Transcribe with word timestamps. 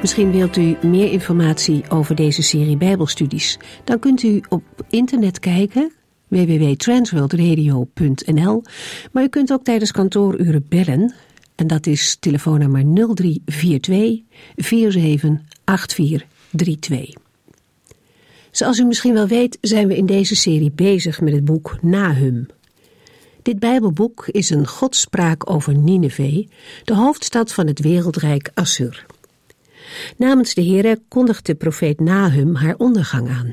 Misschien 0.00 0.32
wilt 0.32 0.56
u 0.56 0.76
meer 0.82 1.12
informatie 1.12 1.82
over 1.88 2.14
deze 2.14 2.42
serie 2.42 2.76
Bijbelstudies. 2.76 3.58
Dan 3.84 3.98
kunt 3.98 4.22
u 4.22 4.40
op 4.48 4.62
internet 4.88 5.38
kijken 5.38 5.92
www.transworldradio.nl 6.28 8.62
Maar 9.12 9.22
u 9.22 9.28
kunt 9.28 9.52
ook 9.52 9.64
tijdens 9.64 9.92
kantooruren 9.92 10.66
bellen. 10.68 11.14
En 11.54 11.66
dat 11.66 11.86
is 11.86 12.16
telefoonnummer 12.20 12.84
0342 12.84 14.22
478432. 14.56 17.14
Zoals 18.50 18.78
u 18.78 18.84
misschien 18.84 19.14
wel 19.14 19.26
weet 19.26 19.58
zijn 19.60 19.88
we 19.88 19.96
in 19.96 20.06
deze 20.06 20.36
serie 20.36 20.70
bezig 20.70 21.20
met 21.20 21.32
het 21.32 21.44
boek 21.44 21.78
Nahum. 21.82 22.46
Dit 23.42 23.58
Bijbelboek 23.58 24.26
is 24.26 24.50
een 24.50 24.66
godspraak 24.66 25.50
over 25.50 25.74
Nineveh, 25.74 26.46
de 26.84 26.94
hoofdstad 26.94 27.52
van 27.52 27.66
het 27.66 27.80
wereldrijk 27.80 28.50
Assur. 28.54 29.06
Namens 30.16 30.54
de 30.54 30.64
Heere 30.64 31.00
kondigt 31.08 31.46
de 31.46 31.54
profeet 31.54 32.00
Nahum 32.00 32.54
haar 32.54 32.74
ondergang 32.76 33.28
aan. 33.28 33.52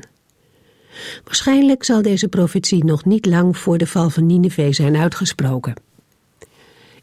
Waarschijnlijk 1.24 1.84
zal 1.84 2.02
deze 2.02 2.28
profetie 2.28 2.84
nog 2.84 3.04
niet 3.04 3.26
lang 3.26 3.56
voor 3.58 3.78
de 3.78 3.86
val 3.86 4.10
van 4.10 4.26
Nineveh 4.26 4.72
zijn 4.72 4.96
uitgesproken. 4.96 5.74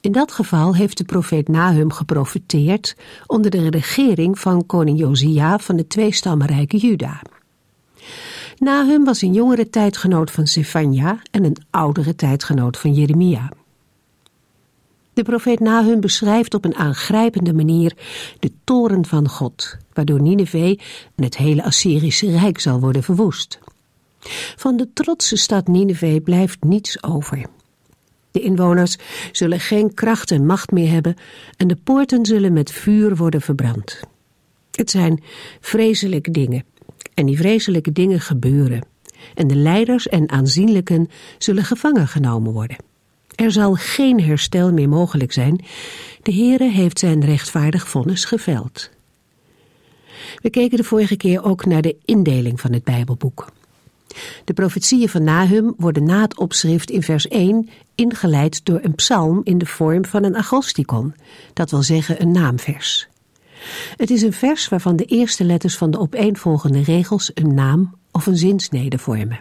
In 0.01 0.11
dat 0.11 0.31
geval 0.31 0.75
heeft 0.75 0.97
de 0.97 1.03
profeet 1.03 1.47
Nahum 1.47 1.91
geprofeteerd 1.91 2.95
onder 3.27 3.51
de 3.51 3.69
regering 3.69 4.39
van 4.39 4.65
koning 4.65 4.99
Josia 4.99 5.59
van 5.59 5.77
het 5.77 5.89
tweestammenrijke 5.89 6.77
Juda. 6.77 7.21
Nahum 8.57 9.03
was 9.03 9.21
een 9.21 9.33
jongere 9.33 9.69
tijdgenoot 9.69 10.31
van 10.31 10.47
Sefania 10.47 11.21
en 11.31 11.43
een 11.43 11.57
oudere 11.69 12.15
tijdgenoot 12.15 12.77
van 12.77 12.93
Jeremia. 12.93 13.51
De 15.13 15.23
profeet 15.23 15.59
Nahum 15.59 15.99
beschrijft 15.99 16.53
op 16.53 16.65
een 16.65 16.75
aangrijpende 16.75 17.53
manier 17.53 17.97
de 18.39 18.51
toren 18.63 19.05
van 19.05 19.29
God, 19.29 19.77
waardoor 19.93 20.21
Nineveh 20.21 20.79
en 21.15 21.23
het 21.23 21.37
hele 21.37 21.63
Assyrische 21.63 22.31
Rijk 22.31 22.59
zal 22.59 22.79
worden 22.79 23.03
verwoest. 23.03 23.59
Van 24.55 24.77
de 24.77 24.89
trotse 24.93 25.35
stad 25.35 25.67
Nineveh 25.67 26.23
blijft 26.23 26.63
niets 26.63 27.03
over. 27.03 27.45
De 28.31 28.39
inwoners 28.39 28.97
zullen 29.31 29.59
geen 29.59 29.93
kracht 29.93 30.31
en 30.31 30.45
macht 30.45 30.71
meer 30.71 30.91
hebben 30.91 31.15
en 31.57 31.67
de 31.67 31.77
poorten 31.83 32.25
zullen 32.25 32.53
met 32.53 32.71
vuur 32.71 33.15
worden 33.15 33.41
verbrand. 33.41 33.99
Het 34.71 34.89
zijn 34.89 35.23
vreselijke 35.59 36.31
dingen 36.31 36.65
en 37.13 37.25
die 37.25 37.37
vreselijke 37.37 37.91
dingen 37.91 38.19
gebeuren 38.19 38.85
en 39.35 39.47
de 39.47 39.55
leiders 39.55 40.07
en 40.07 40.29
aanzienlijken 40.29 41.09
zullen 41.37 41.63
gevangen 41.63 42.07
genomen 42.07 42.51
worden. 42.51 42.77
Er 43.35 43.51
zal 43.51 43.73
geen 43.73 44.21
herstel 44.21 44.73
meer 44.73 44.89
mogelijk 44.89 45.31
zijn. 45.31 45.65
De 46.21 46.33
Heere 46.33 46.69
heeft 46.69 46.99
zijn 46.99 47.25
rechtvaardig 47.25 47.87
vonnis 47.87 48.25
geveld. 48.25 48.89
We 50.41 50.49
keken 50.49 50.77
de 50.77 50.83
vorige 50.83 51.15
keer 51.15 51.43
ook 51.43 51.65
naar 51.65 51.81
de 51.81 51.95
indeling 52.05 52.59
van 52.59 52.73
het 52.73 52.83
Bijbelboek. 52.83 53.51
De 54.43 54.53
profetieën 54.53 55.09
van 55.09 55.23
Nahum 55.23 55.73
worden 55.77 56.03
na 56.03 56.21
het 56.21 56.37
opschrift 56.37 56.89
in 56.89 57.03
vers 57.03 57.27
1 57.27 57.69
ingeleid 57.95 58.65
door 58.65 58.79
een 58.81 58.95
psalm 58.95 59.41
in 59.43 59.57
de 59.57 59.65
vorm 59.65 60.05
van 60.05 60.23
een 60.23 60.37
agosticon, 60.37 61.13
dat 61.53 61.71
wil 61.71 61.83
zeggen 61.83 62.21
een 62.21 62.31
naamvers. 62.31 63.07
Het 63.97 64.09
is 64.09 64.21
een 64.21 64.33
vers 64.33 64.69
waarvan 64.69 64.95
de 64.95 65.05
eerste 65.05 65.43
letters 65.43 65.77
van 65.77 65.91
de 65.91 65.99
opeenvolgende 65.99 66.83
regels 66.83 67.31
een 67.33 67.53
naam 67.53 67.95
of 68.11 68.25
een 68.25 68.37
zinsnede 68.37 68.97
vormen. 68.97 69.39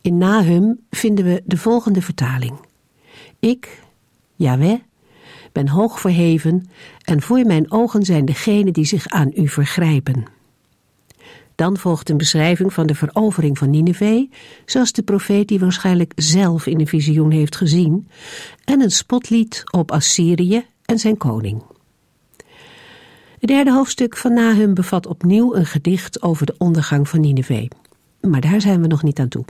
In 0.00 0.18
Nahum 0.18 0.78
vinden 0.90 1.24
we 1.24 1.42
de 1.44 1.56
volgende 1.56 2.02
vertaling. 2.02 2.54
Ik, 3.38 3.82
Yahweh, 4.36 4.78
ben 5.52 5.68
hoog 5.68 6.00
verheven 6.00 6.70
en 7.04 7.22
voor 7.22 7.46
mijn 7.46 7.70
ogen 7.70 8.02
zijn 8.02 8.24
degenen 8.24 8.72
die 8.72 8.84
zich 8.84 9.06
aan 9.06 9.30
u 9.34 9.48
vergrijpen. 9.48 10.24
Dan 11.54 11.76
volgt 11.76 12.10
een 12.10 12.16
beschrijving 12.16 12.72
van 12.72 12.86
de 12.86 12.94
verovering 12.94 13.58
van 13.58 13.70
Nineveh, 13.70 14.30
zoals 14.64 14.92
de 14.92 15.02
profeet 15.02 15.48
die 15.48 15.58
waarschijnlijk 15.58 16.12
zelf 16.16 16.66
in 16.66 16.80
een 16.80 16.86
visioen 16.86 17.30
heeft 17.30 17.56
gezien, 17.56 18.08
en 18.64 18.80
een 18.80 18.90
spotlied 18.90 19.62
op 19.70 19.92
Assyrië 19.92 20.64
en 20.84 20.98
zijn 20.98 21.16
koning. 21.16 21.62
Het 23.38 23.48
derde 23.48 23.72
hoofdstuk 23.72 24.16
van 24.16 24.32
Nahum 24.32 24.74
bevat 24.74 25.06
opnieuw 25.06 25.54
een 25.54 25.66
gedicht 25.66 26.22
over 26.22 26.46
de 26.46 26.54
ondergang 26.58 27.08
van 27.08 27.20
Nineveh. 27.20 27.70
Maar 28.20 28.40
daar 28.40 28.60
zijn 28.60 28.80
we 28.80 28.86
nog 28.86 29.02
niet 29.02 29.18
aan 29.18 29.28
toe. 29.28 29.44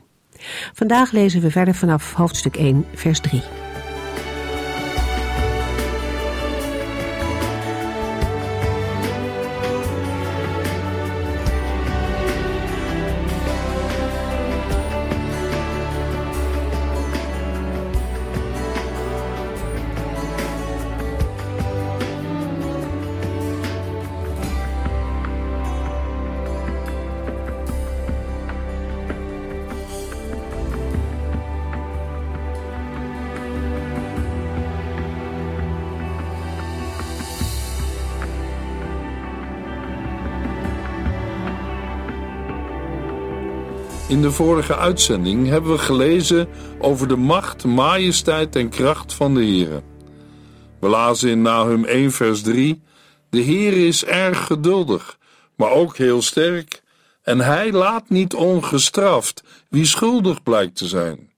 Vandaag 0.73 1.13
lezen 1.13 1.41
we 1.41 1.51
verder 1.51 1.75
vanaf 1.75 2.13
hoofdstuk 2.15 2.57
1, 2.57 2.87
vers 2.95 3.21
3. 3.21 3.68
In 44.09 44.23
de 44.23 44.31
vorige 44.31 44.77
uitzending 44.77 45.49
hebben 45.49 45.71
we 45.71 45.79
gelezen 45.79 46.49
over 46.79 47.09
de 47.09 47.17
macht, 47.17 47.65
majesteit 47.65 48.57
en 48.57 48.69
kracht 48.69 49.13
van 49.13 49.35
de 49.35 49.41
Heere. 49.41 49.83
We 50.81 50.89
lazen 50.89 51.31
in 51.31 51.43
Nahum 51.43 51.85
1 51.85 52.13
vers 52.13 52.43
3: 52.43 52.83
De 53.31 53.39
Heer 53.39 53.87
is 53.87 54.05
erg 54.05 54.47
geduldig, 54.47 55.19
maar 55.57 55.71
ook 55.71 55.97
heel 55.97 56.23
sterk, 56.23 56.83
en 57.23 57.39
hij 57.41 57.73
laat 57.73 58.09
niet 58.09 58.35
ongestraft 58.35 59.43
wie 59.69 59.85
schuldig 59.85 60.43
blijkt 60.43 60.77
te 60.77 60.87
zijn. 60.87 61.33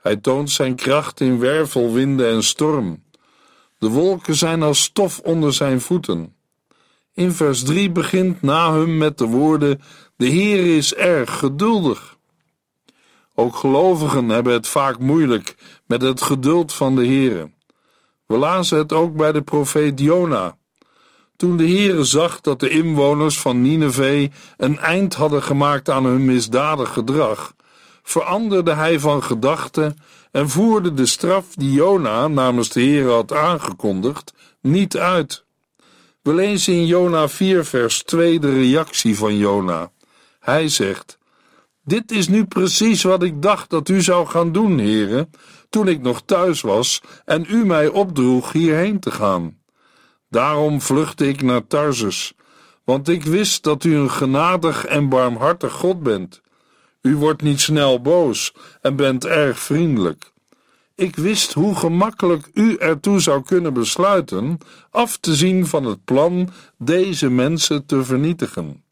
Hij 0.00 0.16
toont 0.16 0.50
zijn 0.50 0.74
kracht 0.74 1.20
in 1.20 1.38
wervelwinden 1.38 2.28
en 2.28 2.42
storm. 2.42 3.02
De 3.78 3.88
wolken 3.88 4.34
zijn 4.34 4.62
als 4.62 4.82
stof 4.82 5.18
onder 5.18 5.52
zijn 5.52 5.80
voeten. 5.80 6.34
In 7.14 7.32
vers 7.32 7.62
3 7.62 7.90
begint 7.90 8.42
Nahum 8.42 8.98
met 8.98 9.18
de 9.18 9.26
woorden: 9.26 9.80
De 10.20 10.26
Heer 10.26 10.76
is 10.76 10.94
erg 10.94 11.38
geduldig. 11.38 12.16
Ook 13.34 13.56
gelovigen 13.56 14.28
hebben 14.28 14.52
het 14.52 14.66
vaak 14.68 14.98
moeilijk 14.98 15.54
met 15.86 16.02
het 16.02 16.22
geduld 16.22 16.72
van 16.72 16.96
de 16.96 17.04
Heer. 17.04 17.50
We 18.26 18.36
lazen 18.36 18.78
het 18.78 18.92
ook 18.92 19.16
bij 19.16 19.32
de 19.32 19.42
profeet 19.42 20.00
Jona. 20.00 20.56
Toen 21.36 21.56
de 21.56 21.68
Heere 21.68 22.04
zag 22.04 22.40
dat 22.40 22.60
de 22.60 22.68
inwoners 22.68 23.38
van 23.38 23.62
Nineveh 23.62 24.30
een 24.56 24.78
eind 24.78 25.14
hadden 25.14 25.42
gemaakt 25.42 25.88
aan 25.90 26.04
hun 26.04 26.24
misdadig 26.24 26.92
gedrag, 26.92 27.54
veranderde 28.02 28.74
hij 28.74 29.00
van 29.00 29.22
gedachten 29.22 29.98
en 30.30 30.48
voerde 30.48 30.94
de 30.94 31.06
straf 31.06 31.54
die 31.54 31.72
Jona 31.72 32.28
namens 32.28 32.68
de 32.68 32.80
Heere 32.80 33.10
had 33.10 33.32
aangekondigd 33.32 34.32
niet 34.60 34.96
uit. 34.96 35.44
We 36.22 36.34
lezen 36.34 36.74
in 36.74 36.86
Jona 36.86 37.28
4 37.28 37.64
vers 37.64 38.02
2 38.02 38.40
de 38.40 38.52
reactie 38.52 39.16
van 39.16 39.36
Jona. 39.36 39.90
Hij 40.50 40.68
zegt: 40.68 41.18
Dit 41.84 42.12
is 42.12 42.28
nu 42.28 42.44
precies 42.44 43.02
wat 43.02 43.22
ik 43.22 43.42
dacht 43.42 43.70
dat 43.70 43.88
u 43.88 44.02
zou 44.02 44.26
gaan 44.26 44.52
doen, 44.52 44.78
heren, 44.78 45.30
toen 45.68 45.88
ik 45.88 46.00
nog 46.00 46.22
thuis 46.24 46.60
was 46.60 47.00
en 47.24 47.46
u 47.48 47.66
mij 47.66 47.88
opdroeg 47.88 48.52
hierheen 48.52 49.00
te 49.00 49.10
gaan. 49.10 49.58
Daarom 50.28 50.80
vluchtte 50.80 51.28
ik 51.28 51.42
naar 51.42 51.66
Tarsus, 51.66 52.32
want 52.84 53.08
ik 53.08 53.24
wist 53.24 53.62
dat 53.62 53.84
u 53.84 53.96
een 53.96 54.10
genadig 54.10 54.84
en 54.84 55.08
barmhartig 55.08 55.72
God 55.72 56.02
bent. 56.02 56.40
U 57.02 57.16
wordt 57.16 57.42
niet 57.42 57.60
snel 57.60 58.00
boos 58.00 58.54
en 58.80 58.96
bent 58.96 59.26
erg 59.26 59.58
vriendelijk. 59.58 60.32
Ik 60.94 61.16
wist 61.16 61.52
hoe 61.52 61.74
gemakkelijk 61.74 62.50
u 62.54 62.76
ertoe 62.76 63.20
zou 63.20 63.42
kunnen 63.42 63.72
besluiten 63.72 64.58
af 64.90 65.16
te 65.16 65.34
zien 65.34 65.66
van 65.66 65.84
het 65.84 66.04
plan 66.04 66.48
deze 66.78 67.30
mensen 67.30 67.86
te 67.86 68.04
vernietigen. 68.04 68.88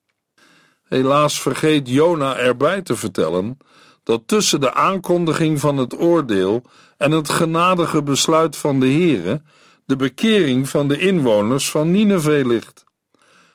Helaas 0.89 1.41
vergeet 1.41 1.89
Jona 1.89 2.37
erbij 2.37 2.83
te 2.83 2.97
vertellen 2.97 3.59
dat 4.03 4.23
tussen 4.27 4.61
de 4.61 4.75
aankondiging 4.75 5.61
van 5.61 5.77
het 5.77 5.99
oordeel 5.99 6.63
en 6.97 7.11
het 7.11 7.29
genadige 7.29 8.03
besluit 8.03 8.57
van 8.57 8.81
de 8.81 8.87
Heere 8.87 9.43
de 9.87 9.97
bekering 9.97 10.69
van 10.69 10.89
de 10.89 10.99
inwoners 10.99 11.71
van 11.71 11.91
Nineveh 11.91 12.47
ligt. 12.47 12.85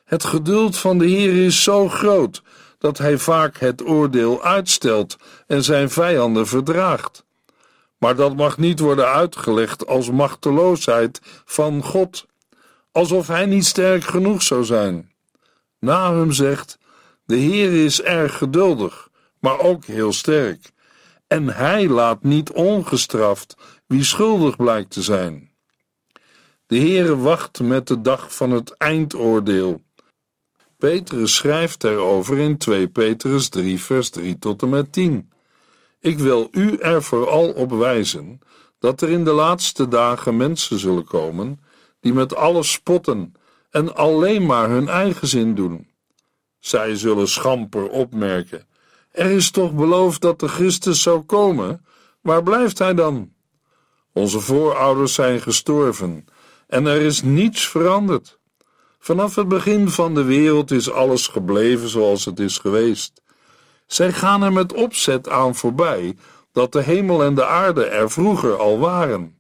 Het 0.06 0.24
geduld 0.24 0.78
van 0.78 0.98
de 0.98 1.06
Heer 1.06 1.46
is 1.46 1.64
zo 1.64 1.90
groot 1.90 2.42
dat 2.78 2.98
hij 2.98 3.18
vaak 3.18 3.58
het 3.58 3.86
oordeel 3.86 4.44
uitstelt 4.44 5.16
en 5.48 5.64
zijn 5.64 5.90
vijanden 5.90 6.48
verdraagt. 6.48 7.26
Maar 7.98 8.16
dat 8.16 8.36
mag 8.36 8.58
niet 8.58 8.80
worden 8.80 9.08
uitgelegd 9.08 9.88
als 9.88 10.12
machteloosheid 10.12 11.22
van 11.46 11.84
God, 11.84 12.26
alsof 12.92 13.28
hij 13.28 13.46
niet 13.46 13.66
sterk 13.66 14.04
genoeg 14.04 14.42
zou 14.42 14.64
zijn. 14.64 15.12
Nahum 15.80 16.32
zegt: 16.32 16.78
De 17.26 17.36
Heer 17.36 17.86
is 17.86 18.02
erg 18.02 18.38
geduldig, 18.38 19.10
maar 19.40 19.60
ook 19.60 19.86
heel 19.86 20.14
sterk, 20.14 20.72
en 21.28 21.48
hij 21.48 21.90
laat 21.90 22.24
niet 22.24 22.52
ongestraft 22.52 23.56
wie 23.88 24.04
schuldig 24.04 24.56
blijkt 24.56 24.92
te 24.92 25.02
zijn. 25.02 25.52
De 26.68 26.78
Heere 26.78 27.18
wacht 27.18 27.60
met 27.60 27.88
de 27.88 28.02
dag 28.02 28.36
van 28.36 28.52
het 28.52 28.78
eindoordeel. 28.78 29.82
Petrus 30.78 31.36
schrijft 31.36 31.84
erover 31.84 32.38
in 32.38 32.58
2 32.58 32.88
Petrus 32.88 33.50
3 33.50 33.80
vers 33.80 34.10
3 34.10 34.40
tot 34.40 34.62
en 34.62 34.70
met 34.70 34.92
10. 34.92 35.32
Ik 36.00 36.20
wil 36.20 36.48
u 36.52 36.78
er 36.78 37.04
vooral 37.04 37.52
op 37.52 37.72
wijzen 37.72 38.40
dat 38.80 39.02
er 39.02 39.10
in 39.10 39.24
de 39.24 39.32
laatste 39.32 39.88
dagen 39.88 40.38
mensen 40.38 40.80
zullen 40.80 41.06
komen 41.06 41.60
die 42.00 42.14
met 42.14 42.36
alles 42.36 42.72
spotten 42.72 43.34
en 43.70 43.96
alleen 43.96 44.46
maar 44.46 44.70
hun 44.70 44.88
eigen 44.88 45.28
zin 45.28 45.56
doen. 45.56 45.93
Zij 46.64 46.96
zullen 46.96 47.28
schamper 47.28 47.90
opmerken: 47.90 48.68
Er 49.12 49.32
is 49.32 49.52
toch 49.52 49.74
beloofd 49.74 50.22
dat 50.22 50.40
de 50.40 50.48
Christus 50.48 51.02
zou 51.02 51.22
komen? 51.22 51.86
Waar 52.22 52.44
blijft 52.44 52.80
hij 52.80 52.94
dan? 52.94 53.34
Onze 54.14 54.40
voorouders 54.40 55.14
zijn 55.14 55.42
gestorven 55.42 56.26
en 56.68 56.86
er 56.86 57.02
is 57.02 57.22
niets 57.22 57.68
veranderd. 57.68 58.40
Vanaf 59.00 59.36
het 59.36 59.48
begin 59.48 59.90
van 59.90 60.14
de 60.14 60.24
wereld 60.24 60.72
is 60.72 60.92
alles 60.92 61.28
gebleven 61.28 61.90
zoals 61.90 62.26
het 62.26 62.40
is 62.40 62.58
geweest. 62.58 63.22
Zij 63.86 64.12
gaan 64.12 64.44
er 64.44 64.54
met 64.54 64.74
opzet 64.74 65.30
aan 65.30 65.56
voorbij 65.56 66.18
dat 66.52 66.72
de 66.72 66.82
hemel 66.82 67.24
en 67.24 67.36
de 67.36 67.46
aarde 67.46 67.86
er 67.86 68.12
vroeger 68.12 68.58
al 68.58 68.80
waren. 68.80 69.38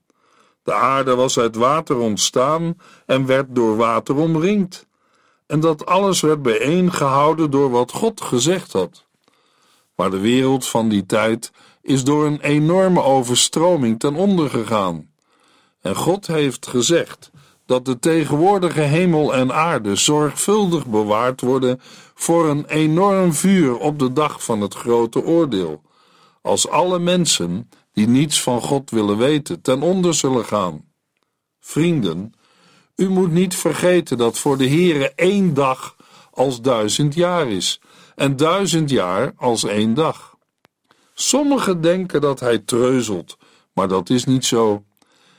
De 0.63 0.73
aarde 0.73 1.15
was 1.15 1.39
uit 1.39 1.55
water 1.55 1.97
ontstaan 1.97 2.77
en 3.05 3.25
werd 3.25 3.55
door 3.55 3.75
water 3.75 4.15
omringd. 4.15 4.87
En 5.53 5.59
dat 5.59 5.85
alles 5.85 6.21
werd 6.21 6.41
bijeengehouden 6.41 7.51
door 7.51 7.69
wat 7.69 7.91
God 7.91 8.21
gezegd 8.21 8.73
had. 8.73 9.05
Maar 9.95 10.11
de 10.11 10.19
wereld 10.19 10.67
van 10.67 10.89
die 10.89 11.05
tijd 11.05 11.51
is 11.81 12.03
door 12.03 12.25
een 12.25 12.39
enorme 12.41 13.01
overstroming 13.01 13.99
ten 13.99 14.15
onder 14.15 14.49
gegaan. 14.49 15.09
En 15.81 15.95
God 15.95 16.27
heeft 16.27 16.67
gezegd 16.67 17.31
dat 17.65 17.85
de 17.85 17.99
tegenwoordige 17.99 18.81
hemel 18.81 19.33
en 19.33 19.53
aarde 19.53 19.95
zorgvuldig 19.95 20.85
bewaard 20.85 21.41
worden 21.41 21.81
voor 22.13 22.49
een 22.49 22.65
enorm 22.65 23.33
vuur 23.33 23.77
op 23.77 23.99
de 23.99 24.13
dag 24.13 24.43
van 24.43 24.61
het 24.61 24.73
grote 24.73 25.23
oordeel, 25.23 25.81
als 26.41 26.69
alle 26.69 26.99
mensen 26.99 27.69
die 27.91 28.07
niets 28.07 28.41
van 28.41 28.61
God 28.61 28.89
willen 28.89 29.17
weten 29.17 29.61
ten 29.61 29.81
onder 29.81 30.13
zullen 30.13 30.45
gaan. 30.45 30.85
Vrienden, 31.59 32.33
u 32.95 33.09
moet 33.09 33.31
niet 33.31 33.55
vergeten 33.55 34.17
dat 34.17 34.39
voor 34.39 34.57
de 34.57 34.67
Heere 34.67 35.11
één 35.15 35.53
dag 35.53 35.95
als 36.31 36.61
duizend 36.61 37.13
jaar 37.13 37.47
is 37.47 37.81
en 38.15 38.35
duizend 38.35 38.89
jaar 38.89 39.33
als 39.35 39.63
één 39.63 39.93
dag. 39.93 40.37
Sommigen 41.13 41.81
denken 41.81 42.21
dat 42.21 42.39
hij 42.39 42.59
treuzelt, 42.59 43.37
maar 43.73 43.87
dat 43.87 44.09
is 44.09 44.25
niet 44.25 44.45
zo. 44.45 44.83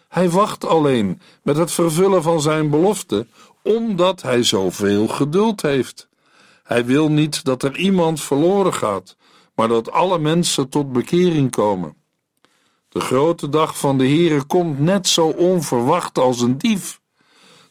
Hij 0.09 0.31
wacht 0.31 0.67
alleen 0.67 1.21
met 1.43 1.57
het 1.57 1.71
vervullen 1.71 2.23
van 2.23 2.41
zijn 2.41 2.71
belofte, 2.71 3.27
omdat 3.63 4.23
hij 4.23 4.43
zoveel 4.43 5.09
geduld 5.09 5.63
heeft. 5.63 6.09
Hij 6.63 6.85
wil 6.85 7.11
niet 7.11 7.45
dat 7.45 7.63
er 7.63 7.77
iemand 7.77 8.21
verloren 8.21 8.75
gaat, 8.75 9.17
maar 9.55 9.69
dat 9.69 9.91
alle 9.91 10.19
mensen 10.19 10.69
tot 10.69 10.93
bekering 10.93 11.51
komen. 11.51 11.97
De 12.89 13.01
grote 13.01 13.49
dag 13.49 13.79
van 13.79 13.99
de 13.99 14.07
Heere 14.07 14.45
komt 14.45 14.79
net 14.79 15.09
zo 15.09 15.27
onverwacht 15.27 16.19
als 16.19 16.41
een 16.41 16.59
dief. 16.59 17.01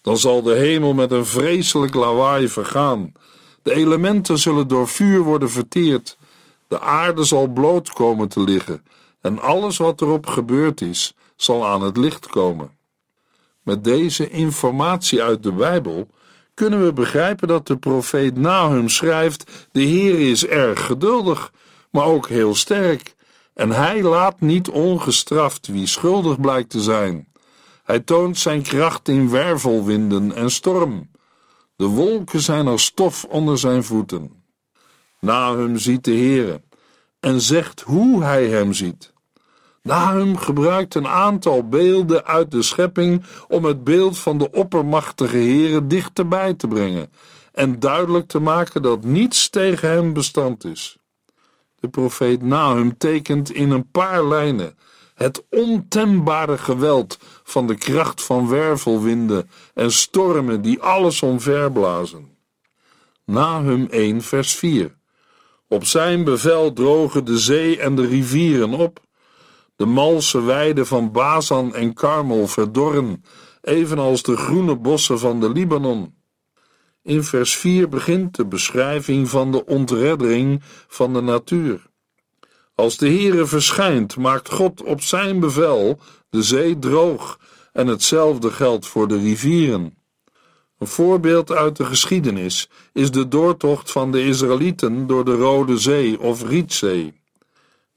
Dan 0.04 0.18
zal 0.18 0.42
de 0.42 0.54
hemel 0.54 0.94
met 0.94 1.12
een 1.12 1.26
vreselijk 1.26 1.94
lawaai 1.94 2.48
vergaan. 2.48 3.14
De 3.62 3.74
elementen 3.74 4.40
zullen 4.40 4.68
door 4.68 4.88
vuur 4.88 5.20
worden 5.22 5.50
verteerd. 5.50 6.18
De 6.68 6.80
aarde 6.80 7.24
zal 7.24 7.48
bloot 7.48 7.90
komen 7.90 8.28
te 8.28 8.40
liggen 8.40 8.84
en 9.24 9.40
alles 9.40 9.78
wat 9.78 10.02
erop 10.02 10.28
gebeurd 10.28 10.82
is, 10.82 11.16
zal 11.36 11.68
aan 11.68 11.82
het 11.82 11.98
licht 11.98 12.28
komen. 12.28 12.72
Met 13.62 13.84
deze 13.84 14.30
informatie 14.30 15.24
uit 15.24 15.44
de 15.44 15.52
Bijbel 15.52 16.08
kunnen 16.54 16.86
we 16.86 16.94
begrijpen 16.94 17.48
dat 17.48 17.68
de 17.68 17.78
profeet 17.78 18.38
Nahum 18.38 18.90
schrijft: 18.90 19.68
De 19.72 19.82
Heer 19.82 20.30
is 20.30 20.46
erg 20.46 20.86
geduldig, 20.86 21.52
maar 21.90 22.06
ook 22.06 22.28
heel 22.28 22.56
sterk, 22.56 23.16
en 23.54 23.72
hij 23.72 24.02
laat 24.02 24.42
niet 24.42 24.70
ongestraft 24.70 25.68
wie 25.68 25.88
schuldig 25.88 26.40
blijkt 26.40 26.70
te 26.70 26.82
zijn. 26.82 27.28
Hij 27.84 28.00
toont 28.00 28.38
zijn 28.38 28.62
kracht 28.62 29.08
in 29.08 29.30
wervelwinden 29.30 30.36
en 30.36 30.52
storm. 30.52 31.12
De 31.76 31.86
wolken 31.86 32.40
zijn 32.40 32.68
als 32.68 32.84
stof 32.84 33.24
onder 33.24 33.58
zijn 33.58 33.84
voeten. 33.84 34.44
Nahum 35.20 35.78
ziet 35.78 36.04
de 36.04 36.12
Heere 36.12 36.62
en 37.20 37.42
zegt 37.42 37.82
hoe 37.82 38.24
hij 38.24 38.48
hem 38.48 38.74
ziet. 38.74 39.14
Nahum 39.82 40.38
gebruikt 40.38 40.96
een 40.96 41.08
aantal 41.08 41.68
beelden 41.68 42.26
uit 42.26 42.52
de 42.52 42.62
schepping 42.62 43.24
om 43.48 43.66
het 43.66 43.84
beeld 43.84 44.20
van 44.20 44.38
de 44.38 44.52
oppermachtige 44.52 45.38
Heere 45.38 45.88
dichterbij 45.88 46.54
te 46.54 46.68
brengen 46.68 47.12
en 47.52 47.80
duidelijk 47.80 48.28
te 48.28 48.40
maken 48.40 48.82
dat 48.82 49.04
niets 49.04 49.50
tegen 49.50 49.90
hem 49.90 50.14
bestand 50.14 50.66
is. 50.66 50.98
De 51.80 51.90
profeet 51.90 52.42
Nahum 52.42 52.98
tekent 52.98 53.52
in 53.52 53.72
een 53.72 53.92
paar 53.92 54.26
lijnen 54.26 54.78
het 55.24 55.44
ontembare 55.50 56.58
geweld 56.58 57.18
van 57.44 57.68
de 57.68 57.76
kracht 57.76 58.24
van 58.24 58.50
wervelwinden 58.50 59.50
en 59.74 59.92
stormen 59.92 60.62
die 60.62 60.82
alles 60.82 61.22
omverblazen. 61.22 62.38
Nahum 63.26 63.88
1 63.90 64.22
vers 64.22 64.56
4 64.56 64.96
Op 65.68 65.86
zijn 65.86 66.24
bevel 66.24 66.74
drogen 66.74 67.26
de 67.26 67.38
zee 67.38 67.80
en 67.80 67.96
de 67.96 68.06
rivieren 68.08 68.74
op 68.74 69.00
de 69.76 69.86
malse 69.86 70.42
weiden 70.42 70.88
van 70.88 71.12
Bazan 71.12 71.76
en 71.76 71.94
Karmel 71.94 72.48
verdorren, 72.48 73.24
evenals 73.62 74.24
de 74.24 74.38
groene 74.38 74.76
bossen 74.78 75.20
van 75.20 75.40
de 75.40 75.50
Libanon. 75.50 76.16
In 77.02 77.24
vers 77.24 77.56
4 77.58 77.90
begint 77.90 78.36
de 78.36 78.46
beschrijving 78.46 79.30
van 79.30 79.52
de 79.52 79.66
ontreddering 79.66 80.62
van 80.88 81.14
de 81.14 81.22
natuur. 81.22 81.92
Als 82.76 82.98
de 82.98 83.08
Heere 83.08 83.46
verschijnt, 83.46 84.18
maakt 84.18 84.50
God 84.50 84.84
op 84.84 85.02
zijn 85.02 85.40
bevel 85.40 86.00
de 86.30 86.44
zee 86.44 86.80
droog 86.80 87.40
en 87.74 87.88
hetzelfde 87.88 88.52
geldt 88.52 88.88
voor 88.88 89.08
de 89.08 89.18
rivieren. 89.18 89.98
Een 90.78 90.88
voorbeeld 90.88 91.52
uit 91.52 91.76
de 91.76 91.86
geschiedenis 91.86 92.70
is 92.94 93.12
de 93.12 93.28
doortocht 93.28 93.92
van 93.92 94.12
de 94.12 94.26
Israëlieten 94.26 95.08
door 95.08 95.26
de 95.26 95.36
Rode 95.36 95.78
Zee 95.78 96.20
of 96.20 96.44
Rietzee. 96.44 97.22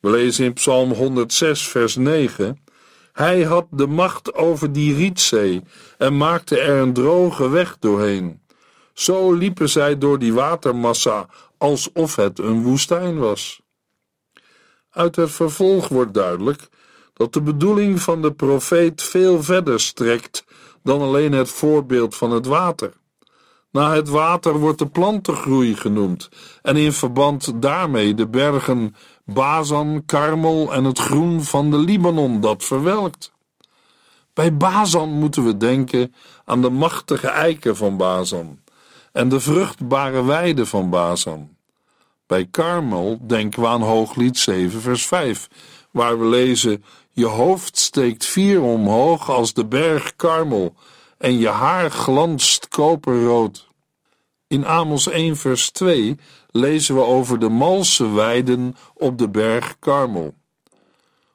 We 0.00 0.10
lezen 0.10 0.44
in 0.44 0.52
Psalm 0.52 0.92
106, 0.92 1.68
vers 1.68 1.96
9. 1.96 2.64
Hij 3.12 3.42
had 3.42 3.66
de 3.70 3.86
macht 3.86 4.34
over 4.34 4.72
die 4.72 4.94
rietzee 4.94 5.62
en 5.98 6.16
maakte 6.16 6.58
er 6.58 6.80
een 6.80 6.92
droge 6.92 7.48
weg 7.48 7.76
doorheen. 7.78 8.40
Zo 8.92 9.32
liepen 9.32 9.68
zij 9.68 9.98
door 9.98 10.18
die 10.18 10.32
watermassa 10.32 11.28
alsof 11.58 12.16
het 12.16 12.38
een 12.38 12.62
woestijn 12.62 13.18
was. 13.18 13.60
Uit 14.96 15.16
het 15.16 15.30
vervolg 15.30 15.88
wordt 15.88 16.14
duidelijk 16.14 16.68
dat 17.12 17.32
de 17.32 17.42
bedoeling 17.42 18.02
van 18.02 18.22
de 18.22 18.32
profeet 18.32 19.02
veel 19.02 19.42
verder 19.42 19.80
strekt 19.80 20.44
dan 20.82 21.00
alleen 21.00 21.32
het 21.32 21.48
voorbeeld 21.48 22.14
van 22.14 22.30
het 22.30 22.46
water. 22.46 22.92
Na 23.70 23.94
het 23.94 24.08
water 24.08 24.58
wordt 24.58 24.78
de 24.78 24.86
plantengroei 24.86 25.74
genoemd 25.74 26.28
en 26.62 26.76
in 26.76 26.92
verband 26.92 27.62
daarmee 27.62 28.14
de 28.14 28.28
bergen 28.28 28.94
Bazan, 29.24 30.02
Karmel 30.06 30.72
en 30.72 30.84
het 30.84 30.98
groen 30.98 31.44
van 31.44 31.70
de 31.70 31.78
Libanon 31.78 32.40
dat 32.40 32.64
verwelkt. 32.64 33.32
Bij 34.32 34.56
Bazan 34.56 35.08
moeten 35.08 35.44
we 35.44 35.56
denken 35.56 36.14
aan 36.44 36.62
de 36.62 36.70
machtige 36.70 37.28
eiken 37.28 37.76
van 37.76 37.96
Bazan 37.96 38.58
en 39.12 39.28
de 39.28 39.40
vruchtbare 39.40 40.24
weiden 40.24 40.66
van 40.66 40.90
Bazan. 40.90 41.55
Bij 42.26 42.46
Karmel 42.50 43.18
denken 43.26 43.62
we 43.62 43.68
aan 43.68 43.82
Hooglied 43.82 44.38
7 44.38 44.80
vers 44.80 45.06
5, 45.06 45.48
waar 45.90 46.18
we 46.18 46.24
lezen, 46.24 46.84
Je 47.12 47.26
hoofd 47.26 47.78
steekt 47.78 48.24
vier 48.24 48.62
omhoog 48.62 49.30
als 49.30 49.52
de 49.52 49.66
berg 49.66 50.16
Karmel 50.16 50.74
en 51.18 51.38
je 51.38 51.48
haar 51.48 51.90
glanst 51.90 52.68
koperrood. 52.68 53.68
In 54.48 54.66
Amos 54.66 55.08
1 55.08 55.36
vers 55.36 55.70
2 55.70 56.16
lezen 56.50 56.94
we 56.94 57.00
over 57.00 57.38
de 57.38 57.48
malse 57.48 58.12
weiden 58.12 58.76
op 58.94 59.18
de 59.18 59.28
berg 59.28 59.76
Karmel. 59.78 60.34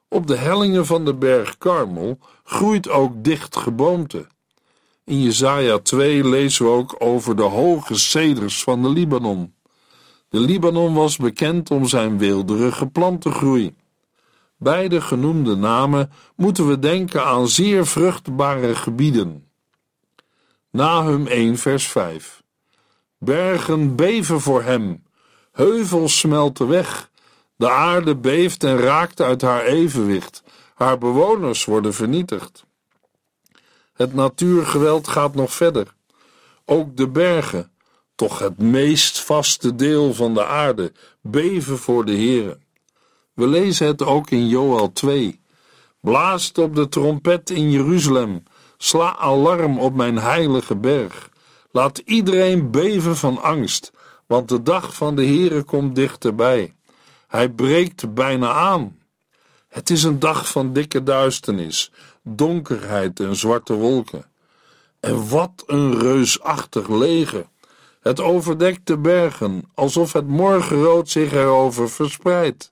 Op 0.08 0.26
de 0.26 0.36
hellingen 0.36 0.86
van 0.86 1.04
de 1.04 1.14
berg 1.14 1.58
Karmel 1.58 2.18
groeit 2.44 2.88
ook 2.88 3.24
dicht 3.24 3.56
geboomte. 3.56 4.26
In 5.04 5.22
Jesaja 5.22 5.78
2 5.78 6.24
lezen 6.24 6.64
we 6.64 6.70
ook 6.70 6.94
over 6.98 7.36
de 7.36 7.42
hoge 7.42 7.98
ceders 7.98 8.62
van 8.62 8.82
de 8.82 8.88
Libanon. 8.88 9.54
De 10.32 10.40
Libanon 10.40 10.94
was 10.94 11.16
bekend 11.16 11.70
om 11.70 11.86
zijn 11.86 12.18
weelderige 12.18 12.86
plantengroei. 12.86 13.74
Bij 14.56 14.88
de 14.88 15.00
genoemde 15.00 15.56
namen 15.56 16.10
moeten 16.36 16.68
we 16.68 16.78
denken 16.78 17.24
aan 17.24 17.48
zeer 17.48 17.86
vruchtbare 17.86 18.74
gebieden. 18.74 19.46
Nahum 20.70 21.26
1 21.26 21.58
vers 21.58 21.86
5 21.86 22.42
Bergen 23.18 23.96
beven 23.96 24.40
voor 24.40 24.62
hem, 24.62 25.02
heuvels 25.50 26.18
smelten 26.18 26.68
weg, 26.68 27.10
de 27.56 27.70
aarde 27.70 28.16
beeft 28.16 28.64
en 28.64 28.78
raakt 28.78 29.20
uit 29.20 29.42
haar 29.42 29.64
evenwicht, 29.64 30.42
haar 30.74 30.98
bewoners 30.98 31.64
worden 31.64 31.94
vernietigd. 31.94 32.64
Het 33.92 34.14
natuurgeweld 34.14 35.08
gaat 35.08 35.34
nog 35.34 35.52
verder. 35.52 35.94
Ook 36.64 36.96
de 36.96 37.08
bergen, 37.08 37.71
toch 38.22 38.38
het 38.38 38.58
meest 38.58 39.20
vaste 39.20 39.74
deel 39.74 40.14
van 40.14 40.34
de 40.34 40.46
aarde, 40.46 40.92
beven 41.20 41.78
voor 41.78 42.04
de 42.04 42.12
Heere. 42.12 42.58
We 43.34 43.46
lezen 43.46 43.86
het 43.86 44.02
ook 44.02 44.30
in 44.30 44.48
Joel 44.48 44.92
2. 44.92 45.40
Blaast 46.00 46.58
op 46.58 46.74
de 46.74 46.88
trompet 46.88 47.50
in 47.50 47.70
Jeruzalem, 47.70 48.42
sla 48.76 49.16
alarm 49.16 49.78
op 49.78 49.94
mijn 49.94 50.18
heilige 50.18 50.76
berg. 50.76 51.30
Laat 51.70 51.98
iedereen 51.98 52.70
beven 52.70 53.16
van 53.16 53.42
angst, 53.42 53.92
want 54.26 54.48
de 54.48 54.62
dag 54.62 54.94
van 54.94 55.16
de 55.16 55.24
Heere 55.24 55.62
komt 55.62 55.94
dichterbij. 55.94 56.74
Hij 57.28 57.48
breekt 57.48 58.14
bijna 58.14 58.52
aan. 58.52 58.98
Het 59.68 59.90
is 59.90 60.02
een 60.02 60.18
dag 60.18 60.50
van 60.50 60.72
dikke 60.72 61.02
duisternis, 61.02 61.90
donkerheid 62.22 63.20
en 63.20 63.36
zwarte 63.36 63.74
wolken. 63.74 64.24
En 65.00 65.28
wat 65.28 65.62
een 65.66 65.98
reusachtig 65.98 66.88
leger! 66.88 67.50
Het 68.02 68.20
overdekt 68.20 68.86
de 68.86 68.98
bergen, 68.98 69.62
alsof 69.74 70.12
het 70.12 70.28
morgenrood 70.28 71.08
zich 71.08 71.32
erover 71.32 71.90
verspreidt. 71.90 72.70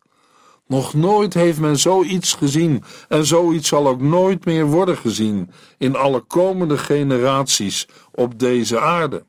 Nog 0.66 0.94
nooit 0.94 1.34
heeft 1.34 1.60
men 1.60 1.78
zoiets 1.78 2.34
gezien 2.34 2.84
en 3.08 3.26
zoiets 3.26 3.68
zal 3.68 3.88
ook 3.88 4.00
nooit 4.00 4.44
meer 4.44 4.66
worden 4.66 4.96
gezien 4.96 5.50
in 5.78 5.96
alle 5.96 6.20
komende 6.20 6.78
generaties 6.78 7.88
op 8.12 8.38
deze 8.38 8.80
aarde. 8.80 9.24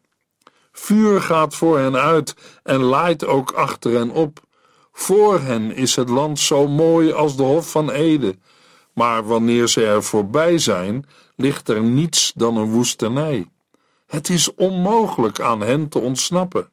Vuur 0.72 1.22
gaat 1.22 1.56
voor 1.56 1.80
hen 1.80 1.96
uit 1.96 2.36
en 2.64 2.82
laait 2.82 3.26
ook 3.26 3.52
achter 3.52 3.92
hen 3.92 4.10
op. 4.10 4.40
Voor 4.92 5.40
hen 5.40 5.76
is 5.76 5.96
het 5.96 6.10
land 6.10 6.40
zo 6.40 6.68
mooi 6.68 7.12
als 7.12 7.36
de 7.36 7.44
Hof 7.44 7.72
van 7.72 7.92
Ede, 7.92 8.36
maar 8.94 9.26
wanneer 9.26 9.68
ze 9.68 9.86
er 9.86 10.04
voorbij 10.04 10.58
zijn, 10.58 11.06
ligt 11.36 11.70
er 11.70 11.82
niets 11.82 12.32
dan 12.36 12.58
een 12.58 12.72
woestenij. 12.72 13.48
Het 14.12 14.30
is 14.30 14.54
onmogelijk 14.56 15.40
aan 15.40 15.62
hen 15.62 15.90
te 15.90 16.00
ontsnappen. 16.00 16.70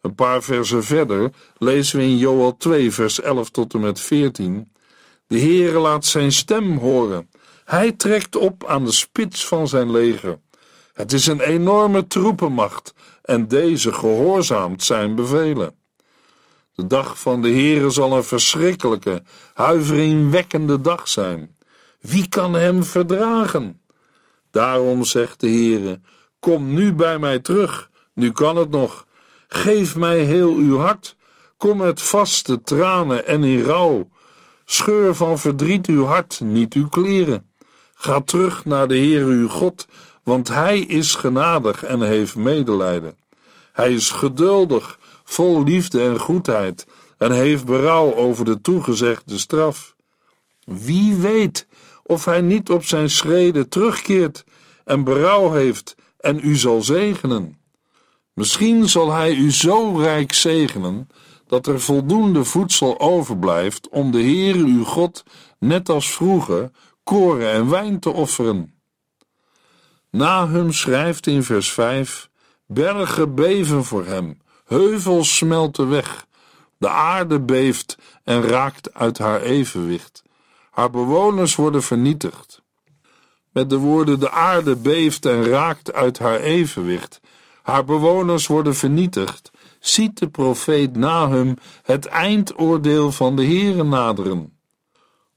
Een 0.00 0.14
paar 0.14 0.42
versen 0.42 0.84
verder 0.84 1.30
lezen 1.58 1.98
we 1.98 2.04
in 2.04 2.16
Joel 2.16 2.56
2, 2.56 2.92
vers 2.92 3.20
11 3.20 3.50
tot 3.50 3.74
en 3.74 3.80
met 3.80 4.00
14. 4.00 4.72
De 5.26 5.38
Heere 5.38 5.78
laat 5.78 6.04
zijn 6.04 6.32
stem 6.32 6.78
horen. 6.78 7.30
Hij 7.64 7.92
trekt 7.92 8.36
op 8.36 8.64
aan 8.64 8.84
de 8.84 8.92
spits 8.92 9.46
van 9.46 9.68
zijn 9.68 9.90
leger. 9.90 10.38
Het 10.92 11.12
is 11.12 11.26
een 11.26 11.40
enorme 11.40 12.06
troepenmacht 12.06 12.94
en 13.22 13.48
deze 13.48 13.92
gehoorzaamt 13.92 14.82
zijn 14.82 15.14
bevelen. 15.14 15.74
De 16.74 16.86
dag 16.86 17.18
van 17.18 17.42
de 17.42 17.50
Heere 17.50 17.90
zal 17.90 18.16
een 18.16 18.24
verschrikkelijke, 18.24 19.22
huiveringwekkende 19.54 20.80
dag 20.80 21.08
zijn. 21.08 21.56
Wie 22.00 22.28
kan 22.28 22.54
hem 22.54 22.84
verdragen? 22.84 23.80
Daarom 24.50 25.04
zegt 25.04 25.40
de 25.40 25.48
Heere: 25.48 26.00
Kom 26.46 26.74
nu 26.74 26.92
bij 26.92 27.18
mij 27.18 27.38
terug, 27.38 27.90
nu 28.12 28.32
kan 28.32 28.56
het 28.56 28.70
nog. 28.70 29.06
Geef 29.48 29.96
mij 29.96 30.18
heel 30.18 30.54
uw 30.54 30.78
hart. 30.78 31.16
Kom 31.56 31.76
met 31.76 32.02
vaste 32.02 32.60
tranen 32.62 33.26
en 33.26 33.44
in 33.44 33.62
rouw. 33.62 34.08
Scheur 34.64 35.14
van 35.14 35.38
verdriet 35.38 35.86
uw 35.86 36.04
hart, 36.04 36.40
niet 36.40 36.74
uw 36.74 36.88
kleren. 36.88 37.50
Ga 37.94 38.20
terug 38.20 38.64
naar 38.64 38.88
de 38.88 38.96
Heer 38.96 39.24
uw 39.24 39.48
God, 39.48 39.86
want 40.22 40.48
Hij 40.48 40.78
is 40.78 41.14
genadig 41.14 41.84
en 41.84 42.02
heeft 42.02 42.36
medelijden. 42.36 43.18
Hij 43.72 43.92
is 43.92 44.10
geduldig, 44.10 44.98
vol 45.24 45.64
liefde 45.64 46.02
en 46.02 46.18
goedheid, 46.18 46.86
en 47.18 47.32
heeft 47.32 47.64
berouw 47.64 48.14
over 48.14 48.44
de 48.44 48.60
toegezegde 48.60 49.38
straf. 49.38 49.94
Wie 50.64 51.14
weet 51.14 51.66
of 52.02 52.24
Hij 52.24 52.40
niet 52.40 52.70
op 52.70 52.84
zijn 52.84 53.10
schreden 53.10 53.68
terugkeert 53.68 54.44
en 54.84 55.04
berouw 55.04 55.52
heeft 55.52 55.94
en 56.26 56.40
u 56.42 56.56
zal 56.56 56.82
zegenen. 56.82 57.58
Misschien 58.32 58.88
zal 58.88 59.12
hij 59.12 59.34
u 59.34 59.52
zo 59.52 59.96
rijk 59.96 60.32
zegenen 60.32 61.08
dat 61.46 61.66
er 61.66 61.80
voldoende 61.80 62.44
voedsel 62.44 63.00
overblijft 63.00 63.88
om 63.88 64.10
de 64.10 64.22
Heere 64.22 64.58
uw 64.58 64.84
God, 64.84 65.24
net 65.58 65.88
als 65.88 66.10
vroeger, 66.10 66.70
koren 67.04 67.50
en 67.50 67.70
wijn 67.70 68.00
te 68.00 68.10
offeren. 68.10 68.74
Nahum 70.10 70.72
schrijft 70.72 71.26
in 71.26 71.42
vers 71.42 71.72
5: 71.72 72.28
Bergen 72.66 73.34
beven 73.34 73.84
voor 73.84 74.06
hem, 74.06 74.40
heuvels 74.64 75.36
smelten 75.36 75.88
weg, 75.88 76.26
de 76.78 76.88
aarde 76.88 77.40
beeft 77.40 77.98
en 78.24 78.42
raakt 78.42 78.94
uit 78.94 79.18
haar 79.18 79.40
evenwicht. 79.40 80.22
Haar 80.70 80.90
bewoners 80.90 81.54
worden 81.54 81.82
vernietigd. 81.82 82.64
Met 83.56 83.70
de 83.70 83.76
woorden: 83.76 84.20
de 84.20 84.30
aarde 84.30 84.76
beeft 84.76 85.26
en 85.26 85.44
raakt 85.44 85.92
uit 85.92 86.18
haar 86.18 86.40
evenwicht 86.40 87.20
haar 87.62 87.84
bewoners 87.84 88.46
worden 88.46 88.74
vernietigd, 88.74 89.50
ziet 89.80 90.18
de 90.18 90.28
profeet 90.28 90.96
Nahum 90.96 91.54
het 91.82 92.06
eindoordeel 92.06 93.12
van 93.12 93.36
de 93.36 93.44
Heere 93.44 93.84
naderen. 93.84 94.58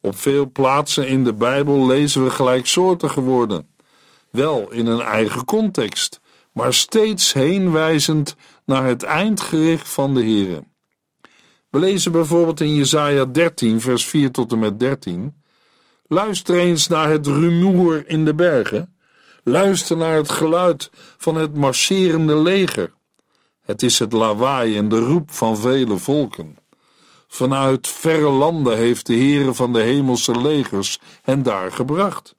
Op 0.01 0.17
veel 0.17 0.51
plaatsen 0.51 1.07
in 1.07 1.23
de 1.23 1.33
Bijbel 1.33 1.85
lezen 1.85 2.23
we 2.23 2.29
gelijksoortige 2.29 3.21
woorden, 3.21 3.67
wel 4.31 4.71
in 4.71 4.85
een 4.85 5.01
eigen 5.01 5.45
context, 5.45 6.19
maar 6.53 6.73
steeds 6.73 7.33
heenwijzend 7.33 8.35
naar 8.65 8.85
het 8.85 9.03
eindgericht 9.03 9.89
van 9.89 10.13
de 10.13 10.21
Heere. 10.21 10.63
We 11.69 11.79
lezen 11.79 12.11
bijvoorbeeld 12.11 12.61
in 12.61 12.75
Jesaja 12.75 13.25
13, 13.25 13.81
vers 13.81 14.05
4 14.05 14.31
tot 14.31 14.51
en 14.51 14.59
met 14.59 14.79
13. 14.79 15.38
Luister 16.11 16.55
eens 16.55 16.87
naar 16.87 17.09
het 17.09 17.27
rumoer 17.27 18.07
in 18.07 18.25
de 18.25 18.35
bergen. 18.35 18.95
Luister 19.43 19.97
naar 19.97 20.15
het 20.15 20.29
geluid 20.29 20.89
van 21.17 21.35
het 21.35 21.55
marcherende 21.55 22.35
leger. 22.35 22.93
Het 23.61 23.83
is 23.83 23.99
het 23.99 24.13
lawaai 24.13 24.77
en 24.77 24.89
de 24.89 24.99
roep 24.99 25.31
van 25.31 25.57
vele 25.57 25.97
volken. 25.97 26.57
Vanuit 27.27 27.87
verre 27.87 28.29
landen 28.29 28.77
heeft 28.77 29.05
de 29.05 29.13
Heere 29.13 29.53
van 29.53 29.73
de 29.73 29.81
hemelse 29.81 30.41
legers 30.41 30.99
hen 31.21 31.43
daar 31.43 31.71
gebracht. 31.71 32.35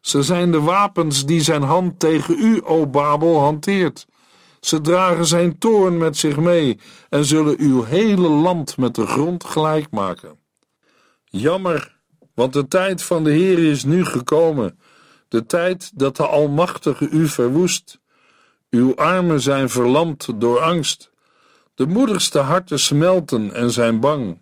Ze 0.00 0.22
zijn 0.22 0.50
de 0.50 0.60
wapens 0.60 1.26
die 1.26 1.40
zijn 1.40 1.62
hand 1.62 1.98
tegen 1.98 2.38
u, 2.38 2.60
o 2.64 2.86
Babel, 2.86 3.40
hanteert. 3.40 4.06
Ze 4.60 4.80
dragen 4.80 5.26
zijn 5.26 5.58
toorn 5.58 5.98
met 5.98 6.16
zich 6.16 6.36
mee 6.36 6.78
en 7.08 7.24
zullen 7.24 7.58
uw 7.58 7.82
hele 7.82 8.28
land 8.28 8.76
met 8.76 8.94
de 8.94 9.06
grond 9.06 9.44
gelijk 9.44 9.90
maken. 9.90 10.38
Jammer, 11.24 11.93
want 12.34 12.52
de 12.52 12.68
tijd 12.68 13.02
van 13.02 13.24
de 13.24 13.30
Heer 13.30 13.58
is 13.58 13.84
nu 13.84 14.04
gekomen 14.04 14.78
de 15.34 15.46
tijd 15.46 15.90
dat 15.94 16.16
de 16.16 16.26
Almachtige 16.26 17.08
u 17.08 17.28
verwoest. 17.28 18.00
Uw 18.70 18.96
armen 18.96 19.40
zijn 19.40 19.68
verlamd 19.68 20.40
door 20.40 20.60
angst. 20.60 21.10
De 21.74 21.86
moedigste 21.86 22.38
harten 22.38 22.78
smelten 22.78 23.54
en 23.54 23.70
zijn 23.70 24.00
bang. 24.00 24.38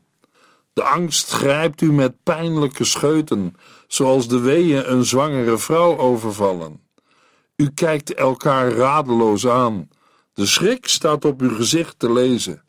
De 0.73 0.83
angst 0.83 1.33
grijpt 1.33 1.81
u 1.81 1.93
met 1.93 2.23
pijnlijke 2.23 2.85
scheuten, 2.85 3.57
zoals 3.87 4.29
de 4.29 4.41
weeën 4.41 4.93
een 4.93 5.05
zwangere 5.05 5.59
vrouw 5.59 5.99
overvallen. 5.99 6.81
U 7.57 7.71
kijkt 7.75 8.15
elkaar 8.15 8.73
radeloos 8.73 9.47
aan. 9.47 9.89
De 10.35 10.47
schrik 10.47 10.87
staat 10.87 11.25
op 11.25 11.41
uw 11.41 11.55
gezicht 11.55 11.99
te 11.99 12.13
lezen. 12.13 12.63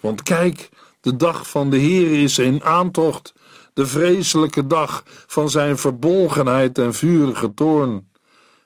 Want 0.00 0.22
kijk, 0.22 0.68
de 1.00 1.16
dag 1.16 1.48
van 1.48 1.70
de 1.70 1.76
Heer 1.76 2.22
is 2.22 2.38
in 2.38 2.62
aantocht 2.62 3.34
de 3.76 3.86
vreselijke 3.86 4.66
dag 4.66 5.02
van 5.06 5.50
zijn 5.50 5.78
verbolgenheid 5.78 6.78
en 6.78 6.94
vurige 6.94 7.54
toorn. 7.54 8.08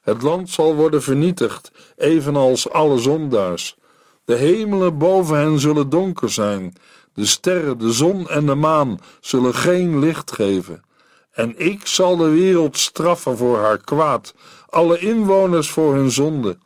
Het 0.01 0.23
land 0.23 0.51
zal 0.51 0.75
worden 0.75 1.03
vernietigd, 1.03 1.71
evenals 1.97 2.71
alle 2.71 2.99
zondaars. 2.99 3.77
De 4.25 4.35
hemelen 4.35 4.99
boven 4.99 5.37
hen 5.37 5.59
zullen 5.59 5.89
donker 5.89 6.31
zijn. 6.31 6.73
De 7.15 7.27
sterren, 7.27 7.79
de 7.79 7.93
zon 7.93 8.29
en 8.29 8.47
de 8.47 8.55
maan 8.55 8.99
zullen 9.21 9.55
geen 9.55 9.99
licht 9.99 10.33
geven. 10.33 10.83
En 11.31 11.55
ik 11.59 11.87
zal 11.87 12.17
de 12.17 12.29
wereld 12.29 12.79
straffen 12.79 13.37
voor 13.37 13.59
haar 13.59 13.79
kwaad, 13.79 14.35
alle 14.69 14.99
inwoners 14.99 15.71
voor 15.71 15.95
hun 15.95 16.11
zonde. 16.11 16.59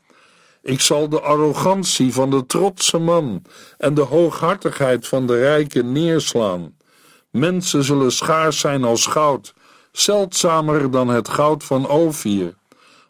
Ik 0.63 0.81
zal 0.81 1.09
de 1.09 1.21
arrogantie 1.21 2.13
van 2.13 2.31
de 2.31 2.47
trotse 2.47 2.99
man 2.99 3.43
en 3.79 3.95
de 3.95 4.01
hooghartigheid 4.01 5.09
van 5.09 5.27
de 5.27 5.39
rijken 5.39 5.93
neerslaan. 5.93 6.75
Mensen 7.35 7.85
zullen 7.85 8.13
schaars 8.13 8.59
zijn 8.59 8.85
als 8.85 9.07
goud, 9.07 9.55
zeldzamer 9.93 10.91
dan 10.91 11.09
het 11.09 11.29
goud 11.29 11.65
van 11.65 11.89
Ophir. 11.89 12.55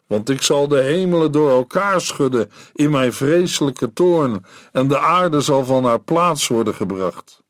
Want 0.07 0.29
ik 0.29 0.41
zal 0.41 0.67
de 0.67 0.81
hemelen 0.81 1.31
door 1.31 1.49
elkaar 1.49 2.01
schudden 2.01 2.51
in 2.73 2.91
mijn 2.91 3.13
vreselijke 3.13 3.93
toorn, 3.93 4.45
en 4.71 4.87
de 4.87 4.99
aarde 4.99 5.41
zal 5.41 5.65
van 5.65 5.85
haar 5.85 5.99
plaats 5.99 6.47
worden 6.47 6.73
gebracht. 6.73 7.43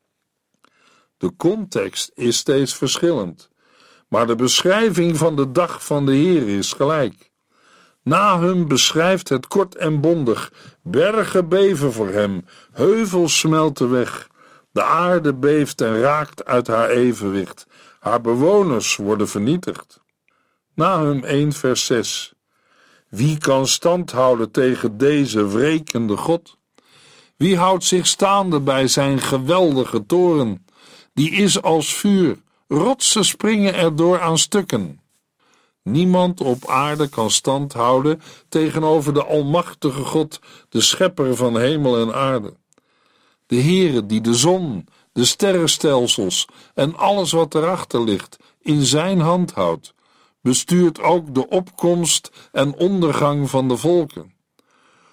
De 1.17 1.35
context 1.37 2.11
is 2.13 2.37
steeds 2.37 2.75
verschillend, 2.75 3.49
maar 4.07 4.27
de 4.27 4.35
beschrijving 4.35 5.17
van 5.17 5.35
de 5.35 5.51
dag 5.51 5.85
van 5.85 6.05
de 6.05 6.13
Heer 6.13 6.57
is 6.57 6.73
gelijk. 6.73 7.31
Nahum 8.03 8.67
beschrijft 8.67 9.29
het 9.29 9.47
kort 9.47 9.75
en 9.75 10.01
bondig. 10.01 10.51
Bergen 10.81 11.49
beven 11.49 11.93
voor 11.93 12.09
hem, 12.09 12.45
heuvels 12.71 13.39
smelten 13.39 13.91
weg. 13.91 14.33
De 14.75 14.83
aarde 14.83 15.33
beeft 15.33 15.81
en 15.81 15.99
raakt 15.99 16.45
uit 16.45 16.67
haar 16.67 16.89
evenwicht. 16.89 17.67
Haar 17.99 18.21
bewoners 18.21 18.95
worden 18.95 19.27
vernietigd. 19.27 19.99
Nahum 20.73 21.23
1 21.23 21.53
vers 21.53 21.85
6 21.85 22.33
Wie 23.09 23.37
kan 23.37 23.67
stand 23.67 24.11
houden 24.11 24.51
tegen 24.51 24.97
deze 24.97 25.47
wrekende 25.47 26.17
God? 26.17 26.57
Wie 27.37 27.57
houdt 27.57 27.83
zich 27.83 28.05
staande 28.05 28.59
bij 28.59 28.87
zijn 28.87 29.19
geweldige 29.19 30.05
toren? 30.05 30.65
Die 31.13 31.31
is 31.31 31.61
als 31.61 31.93
vuur, 31.93 32.41
rotsen 32.67 33.25
springen 33.25 33.73
erdoor 33.73 34.19
aan 34.19 34.37
stukken. 34.37 35.01
Niemand 35.83 36.41
op 36.41 36.67
aarde 36.67 37.07
kan 37.07 37.31
stand 37.31 37.73
houden 37.73 38.21
tegenover 38.49 39.13
de 39.13 39.25
Almachtige 39.25 40.03
God, 40.03 40.39
de 40.69 40.81
Schepper 40.81 41.35
van 41.35 41.59
hemel 41.59 41.97
en 41.97 42.15
aarde. 42.15 42.53
De 43.47 43.61
Heere 43.61 44.05
die 44.05 44.21
de 44.21 44.33
zon, 44.33 44.87
de 45.11 45.25
sterrenstelsels 45.25 46.47
en 46.73 46.95
alles 46.95 47.31
wat 47.31 47.55
erachter 47.55 48.03
ligt 48.03 48.37
in 48.59 48.81
zijn 48.81 49.19
hand 49.19 49.51
houdt, 49.51 49.93
bestuurt 50.41 51.01
ook 51.01 51.33
de 51.33 51.49
opkomst 51.49 52.31
en 52.51 52.75
ondergang 52.75 53.49
van 53.49 53.67
de 53.67 53.77
volken. 53.77 54.33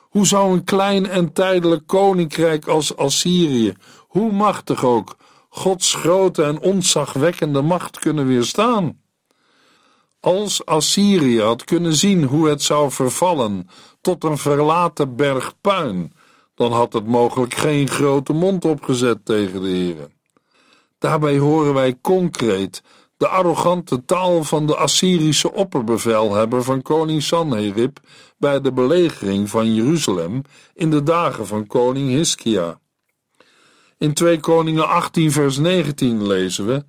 Hoe 0.00 0.26
zou 0.26 0.52
een 0.52 0.64
klein 0.64 1.06
en 1.06 1.32
tijdelijk 1.32 1.86
koninkrijk 1.86 2.66
als 2.66 2.96
Assyrië, 2.96 3.74
hoe 3.98 4.32
machtig 4.32 4.84
ook, 4.84 5.16
Gods 5.48 5.94
grote 5.94 6.42
en 6.42 6.60
ontzagwekkende 6.60 7.62
macht 7.62 7.98
kunnen 7.98 8.26
weerstaan? 8.26 9.00
Als 10.20 10.66
Assyrië 10.66 11.40
had 11.40 11.64
kunnen 11.64 11.94
zien 11.94 12.24
hoe 12.24 12.48
het 12.48 12.62
zou 12.62 12.90
vervallen 12.90 13.68
tot 14.00 14.24
een 14.24 14.38
verlaten 14.38 15.16
berg 15.16 15.54
puin, 15.60 16.12
dan 16.54 16.72
had 16.72 16.92
het 16.92 17.06
mogelijk 17.06 17.54
geen 17.54 17.88
grote 17.88 18.32
mond 18.32 18.64
opgezet 18.64 19.24
tegen 19.24 19.62
de 19.62 19.68
heren. 19.68 20.12
Daarbij 20.98 21.38
horen 21.38 21.74
wij 21.74 21.98
concreet 22.00 22.82
de 23.16 23.28
arrogante 23.28 24.04
taal 24.04 24.44
van 24.44 24.66
de 24.66 24.76
Assyrische 24.76 25.52
opperbevelhebber 25.52 26.62
van 26.62 26.82
koning 26.82 27.22
Sanherib 27.22 27.98
bij 28.38 28.60
de 28.60 28.72
belegering 28.72 29.50
van 29.50 29.74
Jeruzalem 29.74 30.42
in 30.74 30.90
de 30.90 31.02
dagen 31.02 31.46
van 31.46 31.66
koning 31.66 32.08
Hiskia. 32.08 32.80
In 33.98 34.14
2 34.14 34.40
Koningen 34.40 34.88
18 34.88 35.32
vers 35.32 35.56
19 35.56 36.26
lezen 36.26 36.66
we 36.66 36.84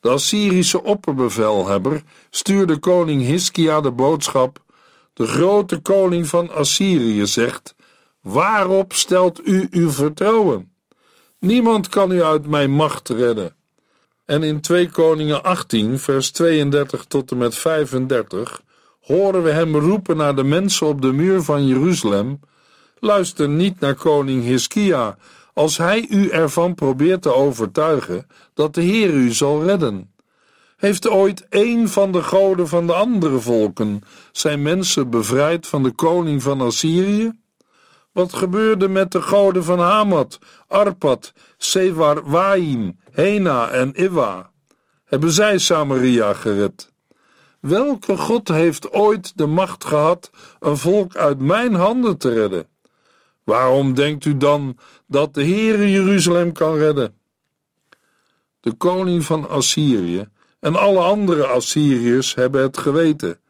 de 0.00 0.08
Assyrische 0.08 0.82
opperbevelhebber 0.82 2.02
stuurde 2.30 2.78
koning 2.78 3.22
Hiskia 3.22 3.80
de 3.80 3.92
boodschap: 3.92 4.62
De 5.12 5.26
grote 5.26 5.78
koning 5.78 6.26
van 6.26 6.50
Assyrië 6.50 7.26
zegt: 7.26 7.74
Waarop 8.22 8.92
stelt 8.92 9.46
u 9.46 9.68
uw 9.70 9.90
vertrouwen? 9.90 10.72
Niemand 11.38 11.88
kan 11.88 12.12
u 12.12 12.22
uit 12.22 12.46
mijn 12.46 12.70
macht 12.70 13.08
redden. 13.08 13.54
En 14.24 14.42
in 14.42 14.60
2 14.60 14.90
Koningen 14.90 15.42
18, 15.42 15.98
vers 15.98 16.30
32 16.30 17.04
tot 17.04 17.30
en 17.30 17.38
met 17.38 17.54
35 17.54 18.62
horen 19.00 19.42
we 19.42 19.50
hem 19.50 19.76
roepen 19.76 20.16
naar 20.16 20.36
de 20.36 20.44
mensen 20.44 20.86
op 20.86 21.02
de 21.02 21.12
muur 21.12 21.42
van 21.42 21.66
Jeruzalem: 21.66 22.40
Luister 22.98 23.48
niet 23.48 23.80
naar 23.80 23.94
koning 23.94 24.44
Hiskia 24.44 25.16
als 25.54 25.76
hij 25.76 26.06
u 26.08 26.28
ervan 26.28 26.74
probeert 26.74 27.22
te 27.22 27.34
overtuigen 27.34 28.26
dat 28.54 28.74
de 28.74 28.80
Heer 28.82 29.10
u 29.10 29.32
zal 29.32 29.64
redden. 29.64 30.10
Heeft 30.76 31.08
ooit 31.08 31.46
een 31.48 31.88
van 31.88 32.12
de 32.12 32.22
goden 32.22 32.68
van 32.68 32.86
de 32.86 32.92
andere 32.92 33.38
volken 33.38 34.02
zijn 34.32 34.62
mensen 34.62 35.10
bevrijd 35.10 35.66
van 35.66 35.82
de 35.82 35.90
koning 35.90 36.42
van 36.42 36.60
Assyrië? 36.60 37.41
Wat 38.12 38.32
gebeurde 38.32 38.88
met 38.88 39.12
de 39.12 39.22
goden 39.22 39.64
van 39.64 39.78
Hamad, 39.78 40.38
Arpad, 40.66 41.32
Sewar, 41.56 42.30
Waim, 42.30 42.98
Hena 43.10 43.70
en 43.70 43.94
Iwa? 43.94 44.50
Hebben 45.04 45.30
zij 45.30 45.58
Samaria 45.58 46.32
gered? 46.32 46.92
Welke 47.60 48.16
God 48.16 48.48
heeft 48.48 48.92
ooit 48.92 49.38
de 49.38 49.46
macht 49.46 49.84
gehad 49.84 50.30
een 50.60 50.76
volk 50.76 51.16
uit 51.16 51.38
mijn 51.38 51.74
handen 51.74 52.18
te 52.18 52.32
redden? 52.32 52.66
Waarom 53.44 53.94
denkt 53.94 54.24
u 54.24 54.36
dan 54.36 54.78
dat 55.06 55.34
de 55.34 55.44
Heere 55.44 55.90
Jeruzalem 55.90 56.52
kan 56.52 56.76
redden? 56.76 57.14
De 58.60 58.72
koning 58.72 59.24
van 59.24 59.48
Assyrië 59.48 60.28
en 60.60 60.76
alle 60.76 61.00
andere 61.00 61.46
Assyriërs 61.46 62.34
hebben 62.34 62.62
het 62.62 62.78
geweten. 62.78 63.40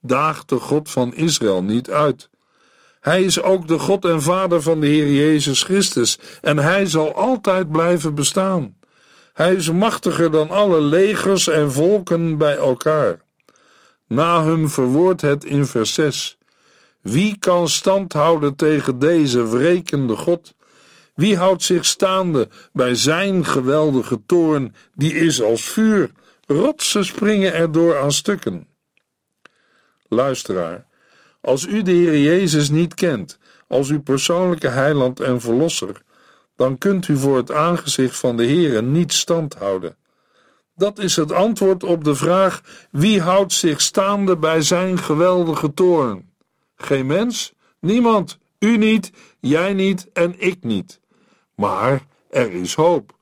Daagt 0.00 0.48
de 0.48 0.58
God 0.58 0.90
van 0.90 1.14
Israël 1.14 1.62
niet 1.62 1.90
uit. 1.90 2.30
Hij 3.06 3.22
is 3.22 3.42
ook 3.42 3.68
de 3.68 3.78
God 3.78 4.04
en 4.04 4.22
Vader 4.22 4.62
van 4.62 4.80
de 4.80 4.86
Heer 4.86 5.12
Jezus 5.12 5.62
Christus 5.62 6.18
en 6.40 6.58
hij 6.58 6.86
zal 6.86 7.14
altijd 7.14 7.70
blijven 7.70 8.14
bestaan. 8.14 8.76
Hij 9.32 9.54
is 9.54 9.70
machtiger 9.70 10.30
dan 10.30 10.50
alle 10.50 10.80
legers 10.80 11.48
en 11.48 11.72
volken 11.72 12.38
bij 12.38 12.56
elkaar. 12.56 13.20
Nahum 14.06 14.68
verwoordt 14.68 15.20
het 15.20 15.44
in 15.44 15.66
vers 15.66 15.94
6. 15.94 16.38
Wie 17.00 17.38
kan 17.38 17.68
stand 17.68 18.12
houden 18.12 18.56
tegen 18.56 18.98
deze 18.98 19.48
wrekende 19.48 20.16
God? 20.16 20.54
Wie 21.14 21.36
houdt 21.36 21.62
zich 21.62 21.84
staande 21.84 22.48
bij 22.72 22.94
zijn 22.94 23.44
geweldige 23.44 24.20
toorn, 24.26 24.74
die 24.94 25.14
is 25.14 25.42
als 25.42 25.62
vuur? 25.62 26.10
Rotsen 26.46 27.04
springen 27.04 27.54
erdoor 27.54 27.98
aan 27.98 28.12
stukken. 28.12 28.66
Luisteraar, 30.08 30.86
als 31.46 31.66
u 31.66 31.82
de 31.82 31.90
Heer 31.90 32.18
Jezus 32.18 32.68
niet 32.70 32.94
kent 32.94 33.38
als 33.68 33.90
uw 33.90 34.02
persoonlijke 34.02 34.68
heiland 34.68 35.20
en 35.20 35.40
verlosser, 35.40 36.02
dan 36.56 36.78
kunt 36.78 37.08
u 37.08 37.16
voor 37.16 37.36
het 37.36 37.52
aangezicht 37.52 38.16
van 38.16 38.36
de 38.36 38.44
Heer 38.44 38.82
niet 38.82 39.12
stand 39.12 39.54
houden. 39.54 39.96
Dat 40.74 40.98
is 40.98 41.16
het 41.16 41.32
antwoord 41.32 41.84
op 41.84 42.04
de 42.04 42.14
vraag: 42.14 42.62
wie 42.90 43.20
houdt 43.20 43.52
zich 43.52 43.80
staande 43.80 44.36
bij 44.36 44.62
zijn 44.62 44.98
geweldige 44.98 45.74
toorn? 45.74 46.30
Geen 46.76 47.06
mens, 47.06 47.52
niemand, 47.80 48.38
u 48.58 48.76
niet, 48.76 49.12
jij 49.40 49.72
niet 49.72 50.08
en 50.12 50.34
ik 50.38 50.62
niet. 50.62 51.00
Maar 51.54 52.06
er 52.30 52.52
is 52.52 52.74
hoop. 52.74 53.14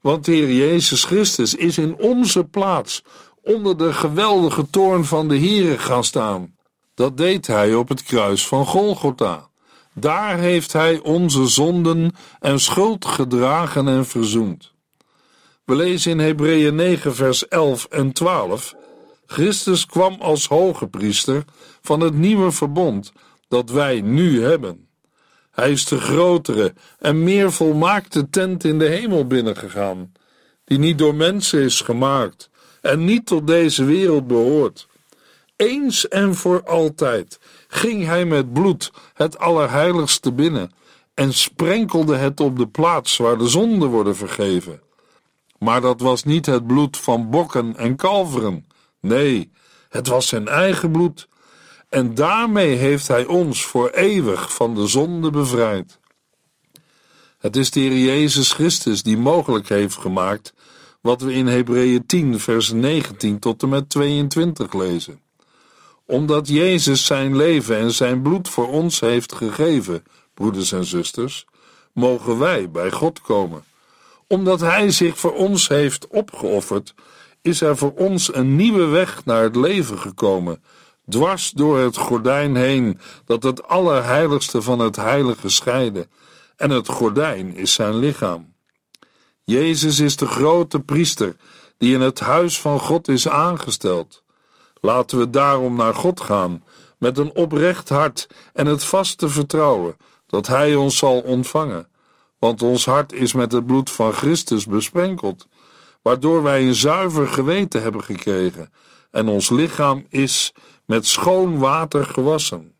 Want 0.00 0.24
de 0.24 0.32
Heer 0.32 0.52
Jezus 0.52 1.04
Christus 1.04 1.54
is 1.54 1.78
in 1.78 1.96
onze 1.98 2.44
plaats 2.44 3.04
onder 3.42 3.76
de 3.76 3.92
geweldige 3.92 4.70
toorn 4.70 5.04
van 5.04 5.28
de 5.28 5.38
Heere 5.38 5.78
gaan 5.78 6.04
staan. 6.04 6.54
Dat 7.02 7.16
deed 7.16 7.46
hij 7.46 7.74
op 7.74 7.88
het 7.88 8.02
kruis 8.02 8.46
van 8.46 8.66
Golgotha. 8.66 9.48
Daar 9.94 10.38
heeft 10.38 10.72
hij 10.72 10.98
onze 10.98 11.46
zonden 11.46 12.14
en 12.40 12.60
schuld 12.60 13.04
gedragen 13.04 13.88
en 13.88 14.06
verzoend. 14.06 14.72
We 15.64 15.74
lezen 15.74 16.10
in 16.10 16.18
Hebreeën 16.18 16.74
9 16.74 17.14
vers 17.14 17.48
11 17.48 17.84
en 17.84 18.12
12 18.12 18.74
Christus 19.26 19.86
kwam 19.86 20.16
als 20.20 20.46
hoge 20.46 20.86
priester 20.86 21.44
van 21.80 22.00
het 22.00 22.14
nieuwe 22.14 22.50
verbond 22.50 23.12
dat 23.48 23.70
wij 23.70 24.00
nu 24.00 24.44
hebben. 24.44 24.88
Hij 25.50 25.70
is 25.70 25.84
de 25.84 26.00
grotere 26.00 26.74
en 26.98 27.22
meer 27.22 27.52
volmaakte 27.52 28.30
tent 28.30 28.64
in 28.64 28.78
de 28.78 28.86
hemel 28.86 29.26
binnengegaan, 29.26 30.12
die 30.64 30.78
niet 30.78 30.98
door 30.98 31.14
mensen 31.14 31.62
is 31.62 31.80
gemaakt 31.80 32.50
en 32.80 33.04
niet 33.04 33.26
tot 33.26 33.46
deze 33.46 33.84
wereld 33.84 34.26
behoort. 34.26 34.90
Eens 35.62 36.08
en 36.08 36.34
voor 36.34 36.64
altijd 36.64 37.38
ging 37.68 38.04
hij 38.04 38.24
met 38.24 38.52
bloed 38.52 38.92
het 39.14 39.38
Allerheiligste 39.38 40.32
binnen 40.32 40.72
en 41.14 41.32
sprenkelde 41.32 42.16
het 42.16 42.40
op 42.40 42.58
de 42.58 42.68
plaats 42.68 43.16
waar 43.16 43.38
de 43.38 43.48
zonden 43.48 43.88
worden 43.88 44.16
vergeven. 44.16 44.82
Maar 45.58 45.80
dat 45.80 46.00
was 46.00 46.24
niet 46.24 46.46
het 46.46 46.66
bloed 46.66 46.96
van 46.96 47.30
bokken 47.30 47.76
en 47.76 47.96
kalveren. 47.96 48.66
Nee, 49.00 49.52
het 49.88 50.06
was 50.06 50.28
zijn 50.28 50.48
eigen 50.48 50.90
bloed 50.90 51.28
en 51.88 52.14
daarmee 52.14 52.76
heeft 52.76 53.08
Hij 53.08 53.24
ons 53.24 53.64
voor 53.64 53.90
eeuwig 53.90 54.54
van 54.54 54.74
de 54.74 54.86
zonde 54.86 55.30
bevrijd. 55.30 55.98
Het 57.38 57.56
is 57.56 57.70
de 57.70 57.80
Heer 57.80 57.98
Jezus 57.98 58.52
Christus 58.52 59.02
die 59.02 59.18
mogelijk 59.18 59.68
heeft 59.68 59.96
gemaakt 59.96 60.54
wat 61.00 61.20
we 61.20 61.32
in 61.32 61.46
Hebreeën 61.46 62.06
10, 62.06 62.40
vers 62.40 62.72
19 62.72 63.38
tot 63.38 63.62
en 63.62 63.68
met 63.68 63.88
22 63.88 64.72
lezen. 64.72 65.20
Omdat 66.12 66.48
Jezus 66.48 67.06
zijn 67.06 67.36
leven 67.36 67.76
en 67.76 67.92
zijn 67.92 68.22
bloed 68.22 68.48
voor 68.48 68.68
ons 68.68 69.00
heeft 69.00 69.32
gegeven, 69.32 70.04
broeders 70.34 70.72
en 70.72 70.84
zusters, 70.84 71.46
mogen 71.92 72.38
wij 72.38 72.70
bij 72.70 72.90
God 72.90 73.20
komen. 73.20 73.64
Omdat 74.26 74.60
Hij 74.60 74.90
zich 74.90 75.18
voor 75.18 75.34
ons 75.34 75.68
heeft 75.68 76.06
opgeofferd, 76.06 76.94
is 77.42 77.60
er 77.60 77.76
voor 77.76 77.92
ons 77.96 78.34
een 78.34 78.56
nieuwe 78.56 78.84
weg 78.84 79.24
naar 79.24 79.42
het 79.42 79.56
leven 79.56 79.98
gekomen, 79.98 80.62
dwars 81.08 81.50
door 81.50 81.78
het 81.78 81.96
gordijn 81.96 82.56
heen 82.56 82.98
dat 83.24 83.42
het 83.42 83.68
allerheiligste 83.68 84.62
van 84.62 84.78
het 84.78 84.96
heilige 84.96 85.48
scheidde, 85.48 86.08
en 86.56 86.70
het 86.70 86.88
gordijn 86.88 87.56
is 87.56 87.72
zijn 87.72 87.94
lichaam. 87.96 88.54
Jezus 89.44 90.00
is 90.00 90.16
de 90.16 90.26
grote 90.26 90.80
priester 90.80 91.36
die 91.78 91.94
in 91.94 92.00
het 92.00 92.20
huis 92.20 92.60
van 92.60 92.80
God 92.80 93.08
is 93.08 93.28
aangesteld. 93.28 94.21
Laten 94.84 95.18
we 95.18 95.30
daarom 95.30 95.76
naar 95.76 95.94
God 95.94 96.20
gaan 96.20 96.64
met 96.98 97.18
een 97.18 97.34
oprecht 97.34 97.88
hart 97.88 98.26
en 98.52 98.66
het 98.66 98.84
vaste 98.84 99.28
vertrouwen 99.28 99.96
dat 100.26 100.46
Hij 100.46 100.74
ons 100.74 100.96
zal 100.96 101.20
ontvangen, 101.20 101.88
want 102.38 102.62
ons 102.62 102.84
hart 102.84 103.12
is 103.12 103.32
met 103.32 103.52
het 103.52 103.66
bloed 103.66 103.90
van 103.90 104.12
Christus 104.12 104.66
besprenkeld, 104.66 105.48
waardoor 106.02 106.42
wij 106.42 106.66
een 106.66 106.74
zuiver 106.74 107.28
geweten 107.28 107.82
hebben 107.82 108.04
gekregen 108.04 108.72
en 109.10 109.28
ons 109.28 109.50
lichaam 109.50 110.06
is 110.08 110.52
met 110.86 111.06
schoon 111.06 111.58
water 111.58 112.04
gewassen. 112.04 112.74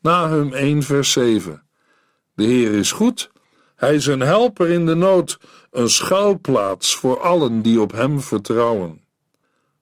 Nahum 0.00 0.52
1 0.52 0.82
vers 0.82 1.12
7 1.12 1.62
De 2.34 2.44
Heer 2.44 2.72
is 2.72 2.92
goed, 2.92 3.30
Hij 3.76 3.94
is 3.94 4.06
een 4.06 4.20
helper 4.20 4.68
in 4.68 4.86
de 4.86 4.94
nood, 4.94 5.38
een 5.70 5.90
schuilplaats 5.90 6.96
voor 6.96 7.20
allen 7.20 7.62
die 7.62 7.80
op 7.80 7.92
Hem 7.92 8.20
vertrouwen. 8.20 9.08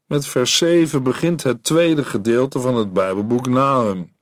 Met 0.09 0.27
vers 0.27 0.57
7 0.57 1.03
begint 1.03 1.42
het 1.42 1.64
tweede 1.64 2.05
gedeelte 2.05 2.61
van 2.61 2.75
het 2.75 2.92
Bijbelboek 2.92 3.49
Nahum. 3.49 4.12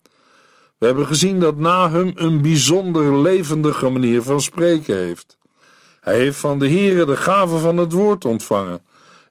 We 0.78 0.86
hebben 0.86 1.06
gezien 1.06 1.40
dat 1.40 1.56
Nahum 1.56 2.12
een 2.14 2.42
bijzonder 2.42 3.18
levendige 3.18 3.88
manier 3.88 4.22
van 4.22 4.40
spreken 4.40 4.96
heeft. 4.96 5.38
Hij 6.00 6.16
heeft 6.16 6.38
van 6.38 6.58
de 6.58 6.68
Heere 6.68 7.04
de 7.04 7.16
gave 7.16 7.58
van 7.58 7.76
het 7.76 7.92
woord 7.92 8.24
ontvangen 8.24 8.80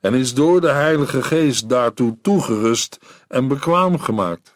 en 0.01 0.13
is 0.13 0.33
door 0.33 0.61
de 0.61 0.69
Heilige 0.69 1.23
Geest 1.23 1.69
daartoe 1.69 2.17
toegerust 2.21 2.97
en 3.27 3.47
bekwaam 3.47 3.99
gemaakt. 3.99 4.55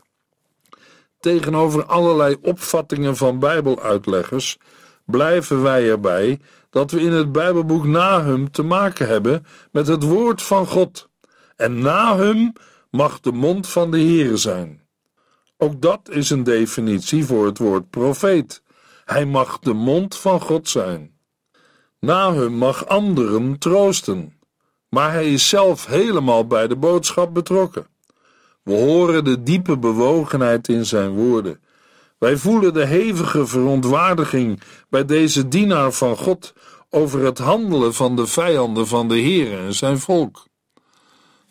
Tegenover 1.19 1.85
allerlei 1.85 2.37
opvattingen 2.41 3.15
van 3.17 3.39
Bijbeluitleggers 3.39 4.57
blijven 5.05 5.61
wij 5.61 5.89
erbij 5.89 6.39
dat 6.69 6.91
we 6.91 7.01
in 7.01 7.11
het 7.11 7.31
Bijbelboek 7.31 7.85
Nahum 7.85 8.51
te 8.51 8.63
maken 8.63 9.07
hebben 9.07 9.45
met 9.71 9.87
het 9.87 10.03
woord 10.03 10.41
van 10.41 10.67
God. 10.67 11.08
En 11.59 11.79
Nahum 11.79 12.53
mag 12.91 13.19
de 13.19 13.31
mond 13.31 13.67
van 13.67 13.91
de 13.91 13.97
Heere 13.97 14.37
zijn. 14.37 14.81
Ook 15.57 15.81
dat 15.81 16.09
is 16.09 16.29
een 16.29 16.43
definitie 16.43 17.25
voor 17.25 17.45
het 17.45 17.57
woord 17.57 17.89
profeet. 17.89 18.63
Hij 19.05 19.25
mag 19.25 19.59
de 19.59 19.73
mond 19.73 20.17
van 20.17 20.41
God 20.41 20.69
zijn. 20.69 21.11
Nahum 21.99 22.53
mag 22.53 22.87
anderen 22.87 23.57
troosten, 23.57 24.39
maar 24.89 25.11
hij 25.11 25.33
is 25.33 25.49
zelf 25.49 25.85
helemaal 25.85 26.47
bij 26.47 26.67
de 26.67 26.75
boodschap 26.75 27.33
betrokken. 27.33 27.87
We 28.63 28.73
horen 28.73 29.23
de 29.23 29.43
diepe 29.43 29.77
bewogenheid 29.77 30.67
in 30.67 30.85
zijn 30.85 31.11
woorden. 31.11 31.61
Wij 32.17 32.37
voelen 32.37 32.73
de 32.73 32.85
hevige 32.85 33.47
verontwaardiging 33.47 34.61
bij 34.89 35.05
deze 35.05 35.47
dienaar 35.47 35.91
van 35.91 36.17
God 36.17 36.53
over 36.89 37.25
het 37.25 37.37
handelen 37.37 37.93
van 37.93 38.15
de 38.15 38.27
vijanden 38.27 38.87
van 38.87 39.07
de 39.07 39.17
Heer 39.17 39.59
en 39.59 39.73
zijn 39.73 39.99
volk. 39.99 40.48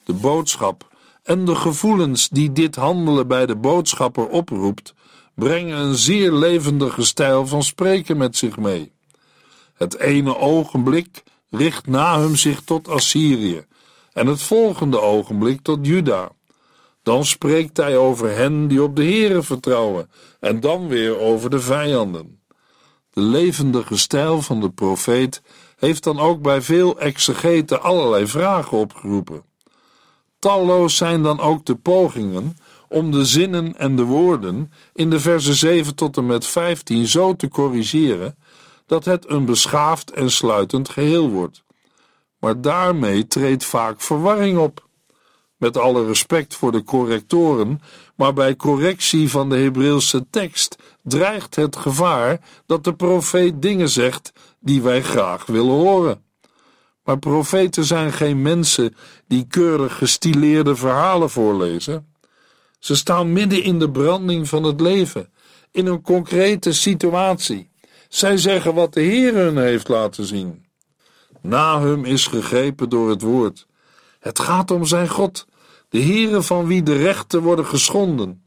De 0.09 0.14
boodschap 0.14 0.88
en 1.23 1.44
de 1.44 1.55
gevoelens 1.55 2.29
die 2.29 2.53
dit 2.53 2.77
handelen 2.77 3.29
bij 3.29 3.47
de 3.47 3.57
boodschapper 3.57 4.29
oproept, 4.29 4.94
brengen 5.35 5.79
een 5.79 5.94
zeer 5.94 6.33
levendige 6.33 7.05
stijl 7.05 7.47
van 7.47 7.62
spreken 7.62 8.16
met 8.16 8.37
zich 8.37 8.57
mee. 8.57 8.92
Het 9.75 9.99
ene 9.99 10.37
ogenblik 10.37 11.23
richt 11.51 11.87
Nahum 11.87 12.37
zich 12.37 12.61
tot 12.61 12.88
Assyrië 12.88 13.64
en 14.12 14.27
het 14.27 14.42
volgende 14.42 15.01
ogenblik 15.01 15.61
tot 15.62 15.87
Juda. 15.87 16.31
Dan 17.03 17.25
spreekt 17.25 17.77
hij 17.77 17.97
over 17.97 18.37
hen 18.37 18.68
die 18.68 18.83
op 18.83 18.97
de 18.97 19.05
Here 19.05 19.42
vertrouwen 19.42 20.11
en 20.40 20.61
dan 20.61 20.88
weer 20.88 21.18
over 21.18 21.51
de 21.51 21.61
vijanden. 21.61 22.40
De 23.11 23.21
levendige 23.21 23.99
stijl 23.99 24.42
van 24.42 24.61
de 24.61 24.71
profeet 24.71 25.42
heeft 25.77 26.05
dan 26.05 26.18
ook 26.18 26.42
bij 26.42 26.62
veel 26.62 27.01
exegeten 27.01 27.83
allerlei 27.83 28.27
vragen 28.27 28.79
opgeroepen. 28.79 29.48
Talloos 30.38 30.96
zijn 30.96 31.22
dan 31.22 31.40
ook 31.40 31.64
de 31.64 31.77
pogingen 31.77 32.57
om 32.88 33.11
de 33.11 33.24
zinnen 33.24 33.77
en 33.77 33.96
de 33.96 34.05
woorden 34.05 34.72
in 34.92 35.11
de 35.11 35.20
versen 35.20 35.55
7 35.55 35.94
tot 35.94 36.16
en 36.16 36.27
met 36.27 36.46
15 36.46 37.07
zo 37.07 37.37
te 37.37 37.48
corrigeren 37.48 38.37
dat 38.87 39.05
het 39.05 39.31
een 39.31 39.44
beschaafd 39.44 40.11
en 40.11 40.31
sluitend 40.31 40.88
geheel 40.88 41.31
wordt. 41.31 41.62
Maar 42.38 42.61
daarmee 42.61 43.27
treedt 43.27 43.64
vaak 43.64 44.01
verwarring 44.01 44.59
op. 44.59 44.87
Met 45.57 45.77
alle 45.77 46.07
respect 46.07 46.55
voor 46.55 46.72
de 46.72 46.85
correctoren, 46.85 47.81
maar 48.14 48.33
bij 48.33 48.57
correctie 48.57 49.31
van 49.31 49.48
de 49.48 49.57
Hebreeuwse 49.57 50.27
tekst 50.31 50.77
dreigt 51.03 51.55
het 51.55 51.77
gevaar 51.77 52.40
dat 52.66 52.85
de 52.85 52.94
profeet 52.94 53.62
dingen 53.62 53.88
zegt 53.88 54.33
die 54.61 54.83
wij 54.83 55.03
graag 55.03 55.46
willen 55.46 55.74
horen. 55.74 56.28
Maar 57.09 57.18
profeten 57.18 57.85
zijn 57.85 58.12
geen 58.12 58.42
mensen 58.42 58.97
die 59.27 59.47
keurig 59.47 59.97
gestileerde 59.97 60.77
verhalen 60.77 61.31
voorlezen. 61.31 62.14
Ze 62.79 62.97
staan 62.97 63.33
midden 63.33 63.62
in 63.62 63.79
de 63.79 63.90
branding 63.90 64.49
van 64.49 64.62
het 64.62 64.81
leven, 64.81 65.33
in 65.71 65.87
een 65.87 66.03
concrete 66.03 66.73
situatie. 66.73 67.71
Zij 68.09 68.37
zeggen 68.37 68.75
wat 68.75 68.92
de 68.92 69.01
Heer 69.01 69.35
hun 69.35 69.57
heeft 69.57 69.88
laten 69.88 70.25
zien. 70.25 70.66
Nahum 71.40 72.05
is 72.05 72.27
gegrepen 72.27 72.88
door 72.88 73.11
het 73.11 73.23
woord. 73.23 73.66
Het 74.18 74.38
gaat 74.38 74.71
om 74.71 74.85
zijn 74.85 75.09
God, 75.09 75.47
de 75.88 76.03
Heere 76.03 76.42
van 76.42 76.66
wie 76.66 76.83
de 76.83 76.97
rechten 76.97 77.42
worden 77.42 77.66
geschonden. 77.66 78.42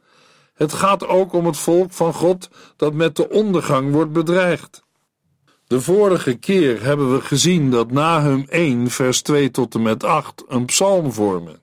Het 0.53 0.73
gaat 0.73 1.07
ook 1.07 1.33
om 1.33 1.45
het 1.45 1.57
volk 1.57 1.91
van 1.91 2.13
God 2.13 2.49
dat 2.75 2.93
met 2.93 3.15
de 3.15 3.29
ondergang 3.29 3.91
wordt 3.91 4.11
bedreigd. 4.11 4.83
De 5.71 5.81
vorige 5.81 6.33
keer 6.33 6.83
hebben 6.83 7.13
we 7.13 7.21
gezien 7.21 7.71
dat 7.71 7.91
Nahum 7.91 8.45
1, 8.49 8.89
vers 8.89 9.21
2 9.21 9.51
tot 9.51 9.75
en 9.75 9.81
met 9.81 10.03
8 10.03 10.43
een 10.47 10.65
psalm 10.65 11.11
vormen. 11.11 11.59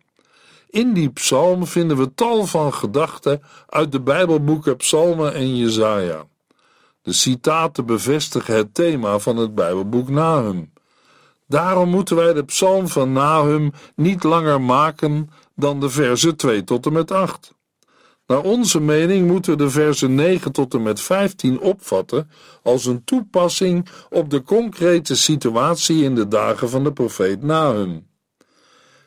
In 0.70 0.92
die 0.92 1.10
psalm 1.10 1.66
vinden 1.66 1.96
we 1.96 2.14
tal 2.14 2.46
van 2.46 2.74
gedachten 2.74 3.42
uit 3.66 3.92
de 3.92 4.00
Bijbelboeken 4.00 4.76
Psalmen 4.76 5.34
en 5.34 5.56
Jezaja. 5.56 6.26
De 7.02 7.12
citaten 7.12 7.86
bevestigen 7.86 8.56
het 8.56 8.74
thema 8.74 9.18
van 9.18 9.36
het 9.36 9.54
Bijbelboek 9.54 10.08
Nahum. 10.08 10.72
Daarom 11.46 11.88
moeten 11.88 12.16
wij 12.16 12.32
de 12.32 12.44
psalm 12.44 12.88
van 12.88 13.12
Nahum 13.12 13.72
niet 13.94 14.22
langer 14.22 14.60
maken 14.60 15.30
dan 15.56 15.80
de 15.80 15.90
versen 15.90 16.36
2 16.36 16.64
tot 16.64 16.86
en 16.86 16.92
met 16.92 17.10
8. 17.10 17.54
Naar 18.28 18.42
onze 18.42 18.80
mening 18.80 19.26
moeten 19.26 19.52
we 19.52 19.58
de 19.58 19.70
versen 19.70 20.14
9 20.14 20.52
tot 20.52 20.74
en 20.74 20.82
met 20.82 21.00
15 21.00 21.60
opvatten 21.60 22.30
als 22.62 22.86
een 22.86 23.04
toepassing 23.04 23.88
op 24.10 24.30
de 24.30 24.42
concrete 24.42 25.16
situatie 25.16 26.02
in 26.02 26.14
de 26.14 26.28
dagen 26.28 26.68
van 26.70 26.84
de 26.84 26.92
profeet 26.92 27.42
Nahum. 27.42 28.06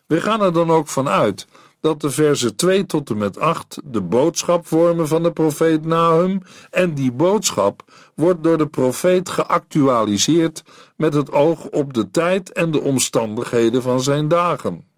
We 0.07 0.21
gaan 0.21 0.41
er 0.41 0.53
dan 0.53 0.71
ook 0.71 0.87
van 0.87 1.09
uit 1.09 1.47
dat 1.79 2.01
de 2.01 2.09
versen 2.09 2.55
2 2.55 2.85
tot 2.85 3.09
en 3.09 3.17
met 3.17 3.39
8 3.39 3.81
de 3.83 4.01
boodschap 4.01 4.67
vormen 4.67 5.07
van 5.07 5.23
de 5.23 5.31
profeet 5.31 5.85
Nahum 5.85 6.41
en 6.69 6.93
die 6.93 7.11
boodschap 7.11 7.83
wordt 8.15 8.43
door 8.43 8.57
de 8.57 8.67
profeet 8.67 9.29
geactualiseerd 9.29 10.63
met 10.95 11.13
het 11.13 11.31
oog 11.31 11.65
op 11.65 11.93
de 11.93 12.11
tijd 12.11 12.51
en 12.51 12.71
de 12.71 12.81
omstandigheden 12.81 13.81
van 13.81 14.01
zijn 14.01 14.27
dagen. 14.27 14.90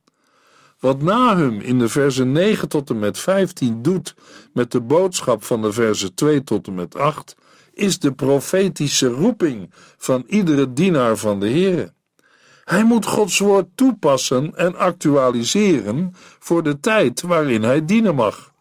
Wat 0.84 1.02
Nahum 1.02 1.60
in 1.60 1.80
de 1.80 1.90
versen 1.90 2.32
9 2.32 2.70
tot 2.70 2.90
en 2.90 3.00
met 3.00 3.20
15 3.20 3.82
doet 3.82 4.16
met 4.54 4.72
de 4.72 4.82
boodschap 4.82 5.44
van 5.44 5.62
de 5.62 5.72
versen 5.72 6.14
2 6.14 6.44
tot 6.44 6.68
en 6.68 6.74
met 6.74 6.96
8, 6.96 7.36
is 7.74 8.00
de 8.00 8.14
profetische 8.14 9.08
roeping 9.08 9.72
van 9.98 10.24
iedere 10.28 10.74
dienaar 10.74 11.18
van 11.18 11.40
de 11.40 11.50
Heere. 11.50 11.94
Hij 12.64 12.84
moet 12.84 13.06
Gods 13.06 13.40
woord 13.40 13.66
toepassen 13.76 14.56
en 14.56 14.76
actualiseren 14.76 16.14
voor 16.40 16.64
de 16.64 16.80
tijd 16.80 17.22
waarin 17.22 17.64
hij 17.64 17.86
dienen 17.86 18.16
mag. 18.16 18.52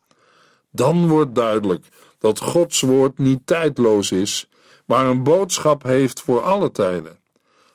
Dan 0.70 1.08
wordt 1.08 1.34
duidelijk 1.34 1.86
dat 2.18 2.38
Gods 2.38 2.80
woord 2.80 3.18
niet 3.18 3.46
tijdloos 3.46 4.12
is, 4.12 4.48
maar 4.86 5.06
een 5.06 5.22
boodschap 5.22 5.82
heeft 5.82 6.20
voor 6.20 6.42
alle 6.42 6.70
tijden. 6.70 7.18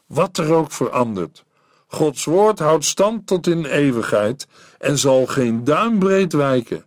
Wat 0.06 0.38
er 0.38 0.54
ook 0.54 0.72
verandert, 0.72 1.46
Gods 1.88 2.26
woord 2.26 2.60
houdt 2.60 2.86
stand 2.86 3.28
tot 3.28 3.48
in 3.48 3.66
eeuwigheid 3.66 4.48
en 4.78 4.98
zal 4.98 5.26
geen 5.26 5.64
duimbreed 5.64 6.34
wijken. 6.34 6.86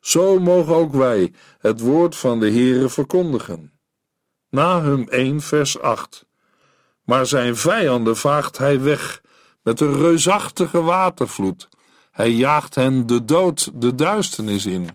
Zo 0.00 0.38
mogen 0.40 0.74
ook 0.74 0.92
wij 0.92 1.32
het 1.58 1.80
woord 1.80 2.16
van 2.16 2.40
de 2.40 2.50
Heere 2.50 2.88
verkondigen. 2.88 3.72
Nahum 4.50 5.08
1 5.08 5.40
vers 5.40 5.80
8 5.80 6.26
Maar 7.04 7.26
zijn 7.26 7.56
vijanden 7.56 8.16
vaagt 8.16 8.58
hij 8.58 8.80
weg 8.80 9.20
met 9.62 9.80
een 9.80 9.96
reusachtige 9.96 10.82
watervloed. 10.82 11.68
Hij 12.10 12.30
jaagt 12.30 12.74
hen 12.74 13.06
de 13.06 13.24
dood 13.24 13.70
de 13.74 13.94
duisternis 13.94 14.66
in. 14.66 14.88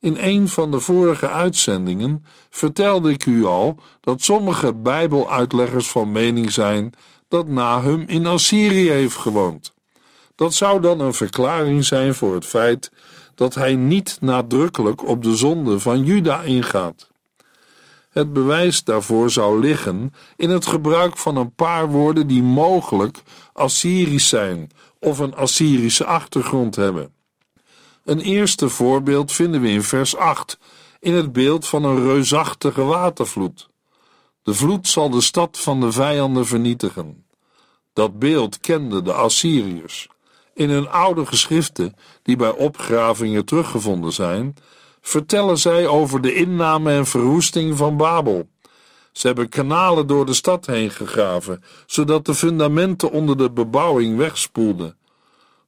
In 0.00 0.16
een 0.18 0.48
van 0.48 0.70
de 0.70 0.80
vorige 0.80 1.28
uitzendingen 1.28 2.24
vertelde 2.50 3.10
ik 3.10 3.26
u 3.26 3.44
al 3.44 3.78
dat 4.00 4.22
sommige 4.22 4.74
Bijbeluitleggers 4.74 5.90
van 5.90 6.12
mening 6.12 6.52
zijn 6.52 6.92
dat 7.28 7.48
Nahum 7.48 8.04
in 8.06 8.26
Assyrië 8.26 8.90
heeft 8.90 9.16
gewoond. 9.16 9.74
Dat 10.34 10.54
zou 10.54 10.80
dan 10.80 11.00
een 11.00 11.14
verklaring 11.14 11.84
zijn 11.84 12.14
voor 12.14 12.34
het 12.34 12.46
feit 12.46 12.90
dat 13.34 13.54
hij 13.54 13.74
niet 13.74 14.18
nadrukkelijk 14.20 15.08
op 15.08 15.22
de 15.22 15.36
zonde 15.36 15.80
van 15.80 16.04
Juda 16.04 16.42
ingaat. 16.42 17.10
Het 18.10 18.32
bewijs 18.32 18.84
daarvoor 18.84 19.30
zou 19.30 19.60
liggen 19.60 20.14
in 20.36 20.50
het 20.50 20.66
gebruik 20.66 21.16
van 21.16 21.36
een 21.36 21.54
paar 21.54 21.88
woorden 21.88 22.26
die 22.26 22.42
mogelijk 22.42 23.22
Assyrisch 23.52 24.28
zijn 24.28 24.70
of 24.98 25.18
een 25.18 25.34
Assyrische 25.34 26.04
achtergrond 26.04 26.76
hebben. 26.76 27.12
Een 28.04 28.20
eerste 28.20 28.68
voorbeeld 28.68 29.32
vinden 29.32 29.60
we 29.60 29.68
in 29.68 29.82
vers 29.82 30.16
8 30.16 30.58
in 31.00 31.14
het 31.14 31.32
beeld 31.32 31.66
van 31.66 31.84
een 31.84 32.02
reusachtige 32.02 32.82
watervloed. 32.82 33.68
De 34.44 34.54
vloed 34.54 34.88
zal 34.88 35.10
de 35.10 35.20
stad 35.20 35.58
van 35.58 35.80
de 35.80 35.92
vijanden 35.92 36.46
vernietigen. 36.46 37.24
Dat 37.92 38.18
beeld 38.18 38.60
kenden 38.60 39.04
de 39.04 39.12
Assyriërs. 39.12 40.08
In 40.54 40.70
hun 40.70 40.88
oude 40.88 41.26
geschriften, 41.26 41.94
die 42.22 42.36
bij 42.36 42.50
opgravingen 42.50 43.44
teruggevonden 43.44 44.12
zijn, 44.12 44.56
vertellen 45.00 45.58
zij 45.58 45.86
over 45.86 46.20
de 46.20 46.34
inname 46.34 46.92
en 46.92 47.06
verwoesting 47.06 47.76
van 47.76 47.96
Babel. 47.96 48.48
Ze 49.12 49.26
hebben 49.26 49.48
kanalen 49.48 50.06
door 50.06 50.26
de 50.26 50.34
stad 50.34 50.66
heen 50.66 50.90
gegraven, 50.90 51.62
zodat 51.86 52.26
de 52.26 52.34
fundamenten 52.34 53.10
onder 53.10 53.36
de 53.36 53.50
bebouwing 53.50 54.16
wegspoelden. 54.16 54.96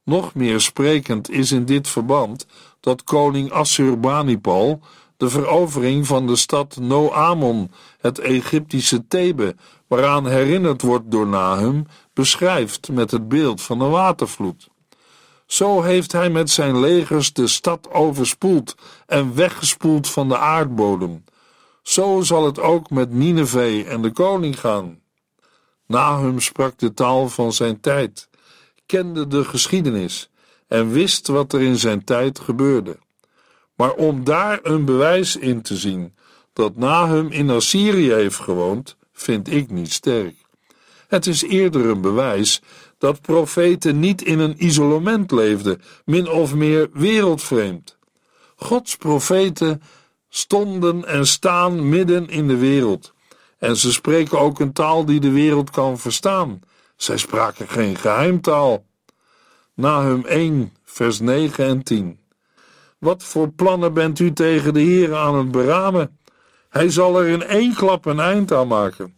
Nog 0.05 0.35
meer 0.35 0.61
sprekend 0.61 1.31
is 1.31 1.53
in 1.53 1.65
dit 1.65 1.89
verband 1.89 2.47
dat 2.81 3.05
koning 3.05 3.51
Assurbanipal 3.51 4.81
de 5.17 5.29
verovering 5.29 6.07
van 6.07 6.27
de 6.27 6.37
stad 6.37 6.77
Noamon, 6.81 7.71
het 7.99 8.19
Egyptische 8.19 9.07
Thebe, 9.07 9.55
waaraan 9.87 10.27
herinnerd 10.27 10.83
wordt 10.83 11.11
door 11.11 11.27
Nahum, 11.27 11.87
beschrijft 12.13 12.89
met 12.89 13.11
het 13.11 13.29
beeld 13.29 13.63
van 13.63 13.81
een 13.81 13.91
watervloed. 13.91 14.69
Zo 15.47 15.83
heeft 15.83 16.13
hij 16.13 16.31
met 16.31 16.51
zijn 16.51 16.81
legers 16.81 17.33
de 17.33 17.47
stad 17.47 17.91
overspoeld 17.91 18.75
en 19.07 19.35
weggespoeld 19.35 20.09
van 20.09 20.29
de 20.29 20.39
aardbodem. 20.39 21.25
Zo 21.83 22.21
zal 22.21 22.45
het 22.45 22.61
ook 22.61 22.91
met 22.91 23.11
Nineveh 23.11 23.93
en 23.93 24.03
de 24.03 24.11
koning 24.11 24.61
gaan. 24.61 25.01
Nahum 25.87 26.41
sprak 26.41 26.79
de 26.79 26.95
taal 26.95 27.29
van 27.29 27.53
zijn 27.53 27.81
tijd, 27.81 28.29
kende 28.87 29.27
de 29.27 29.45
geschiedenis 29.45 30.31
en 30.69 30.91
wist 30.91 31.27
wat 31.27 31.53
er 31.53 31.63
in 31.63 31.77
zijn 31.77 32.05
tijd 32.05 32.39
gebeurde. 32.39 32.99
Maar 33.77 33.93
om 33.93 34.25
daar 34.25 34.59
een 34.63 34.85
bewijs 34.85 35.37
in 35.37 35.63
te 35.63 35.77
zien 35.77 36.15
dat 36.53 36.77
Nahum 36.77 37.31
in 37.31 37.51
Assyrië 37.51 38.13
heeft 38.13 38.39
gewoond, 38.39 38.97
vind 39.13 39.53
ik 39.53 39.71
niet 39.71 39.93
sterk. 39.93 40.35
Het 41.09 41.27
is 41.27 41.43
eerder 41.43 41.87
een 41.87 42.01
bewijs 42.01 42.63
dat 42.99 43.21
profeten 43.21 44.01
niet 44.01 44.23
in 44.23 44.39
een 44.39 44.65
isolement 44.65 45.31
leefden, 45.31 45.83
min 46.05 46.29
of 46.29 46.55
meer 46.55 46.89
wereldvreemd. 46.93 47.97
Gods 48.57 48.97
profeten 48.97 49.83
stonden 50.29 51.05
en 51.05 51.27
staan 51.27 51.89
midden 51.89 52.29
in 52.29 52.49
de 52.49 52.57
wereld. 52.57 53.13
En 53.59 53.77
ze 53.77 53.93
spreken 53.93 54.39
ook 54.39 54.61
een 54.61 54.73
taal 54.73 55.05
die 55.05 55.21
de 55.21 55.31
wereld 55.31 55.71
kan 55.71 55.99
verstaan. 55.99 56.61
Zij 56.97 57.17
spraken 57.17 57.69
geen 57.69 57.97
geheimtaal. 57.97 58.85
Nahum 59.75 60.25
1, 60.25 60.73
vers 60.85 61.21
9 61.21 61.65
en 61.65 61.83
10. 61.83 62.19
Wat 62.99 63.23
voor 63.23 63.51
plannen 63.51 63.93
bent 63.93 64.19
u 64.19 64.33
tegen 64.33 64.75
de 64.75 64.81
Heer 64.81 65.15
aan 65.15 65.35
het 65.35 65.51
beramen? 65.51 66.19
Hij 66.69 66.91
zal 66.91 67.21
er 67.21 67.29
in 67.29 67.43
één 67.43 67.75
klap 67.75 68.07
een 68.07 68.21
eind 68.21 68.53
aan 68.53 68.69
maken. 68.69 69.15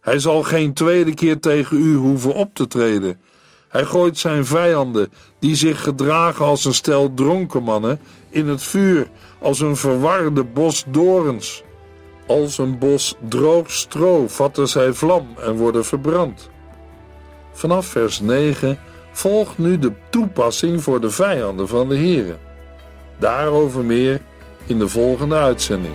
Hij 0.00 0.18
zal 0.18 0.42
geen 0.42 0.72
tweede 0.72 1.14
keer 1.14 1.40
tegen 1.40 1.76
u 1.76 1.94
hoeven 1.94 2.34
op 2.34 2.54
te 2.54 2.66
treden. 2.66 3.20
Hij 3.68 3.84
gooit 3.84 4.18
zijn 4.18 4.46
vijanden, 4.46 5.12
die 5.38 5.54
zich 5.54 5.82
gedragen 5.82 6.44
als 6.44 6.64
een 6.64 6.74
stel 6.74 7.14
dronken 7.14 7.62
mannen, 7.62 8.00
in 8.28 8.48
het 8.48 8.62
vuur, 8.62 9.10
als 9.38 9.60
een 9.60 9.76
verwarde 9.76 10.44
bos 10.44 10.84
dorens. 10.86 11.62
Als 12.26 12.58
een 12.58 12.78
bos 12.78 13.14
droog 13.28 13.70
stro 13.70 14.28
vatten 14.28 14.68
zij 14.68 14.92
vlam 14.92 15.26
en 15.40 15.56
worden 15.56 15.84
verbrand. 15.84 16.50
Vanaf 17.52 17.86
vers 17.86 18.20
9 18.20 18.78
volgt 19.12 19.58
nu 19.58 19.78
de 19.78 19.92
toepassing 20.10 20.82
voor 20.82 21.00
de 21.00 21.10
vijanden 21.10 21.68
van 21.68 21.88
de 21.88 21.96
Here. 21.96 22.47
Daarover 23.18 23.84
meer 23.84 24.20
in 24.66 24.78
de 24.78 24.88
volgende 24.88 25.34
uitzending. 25.34 25.94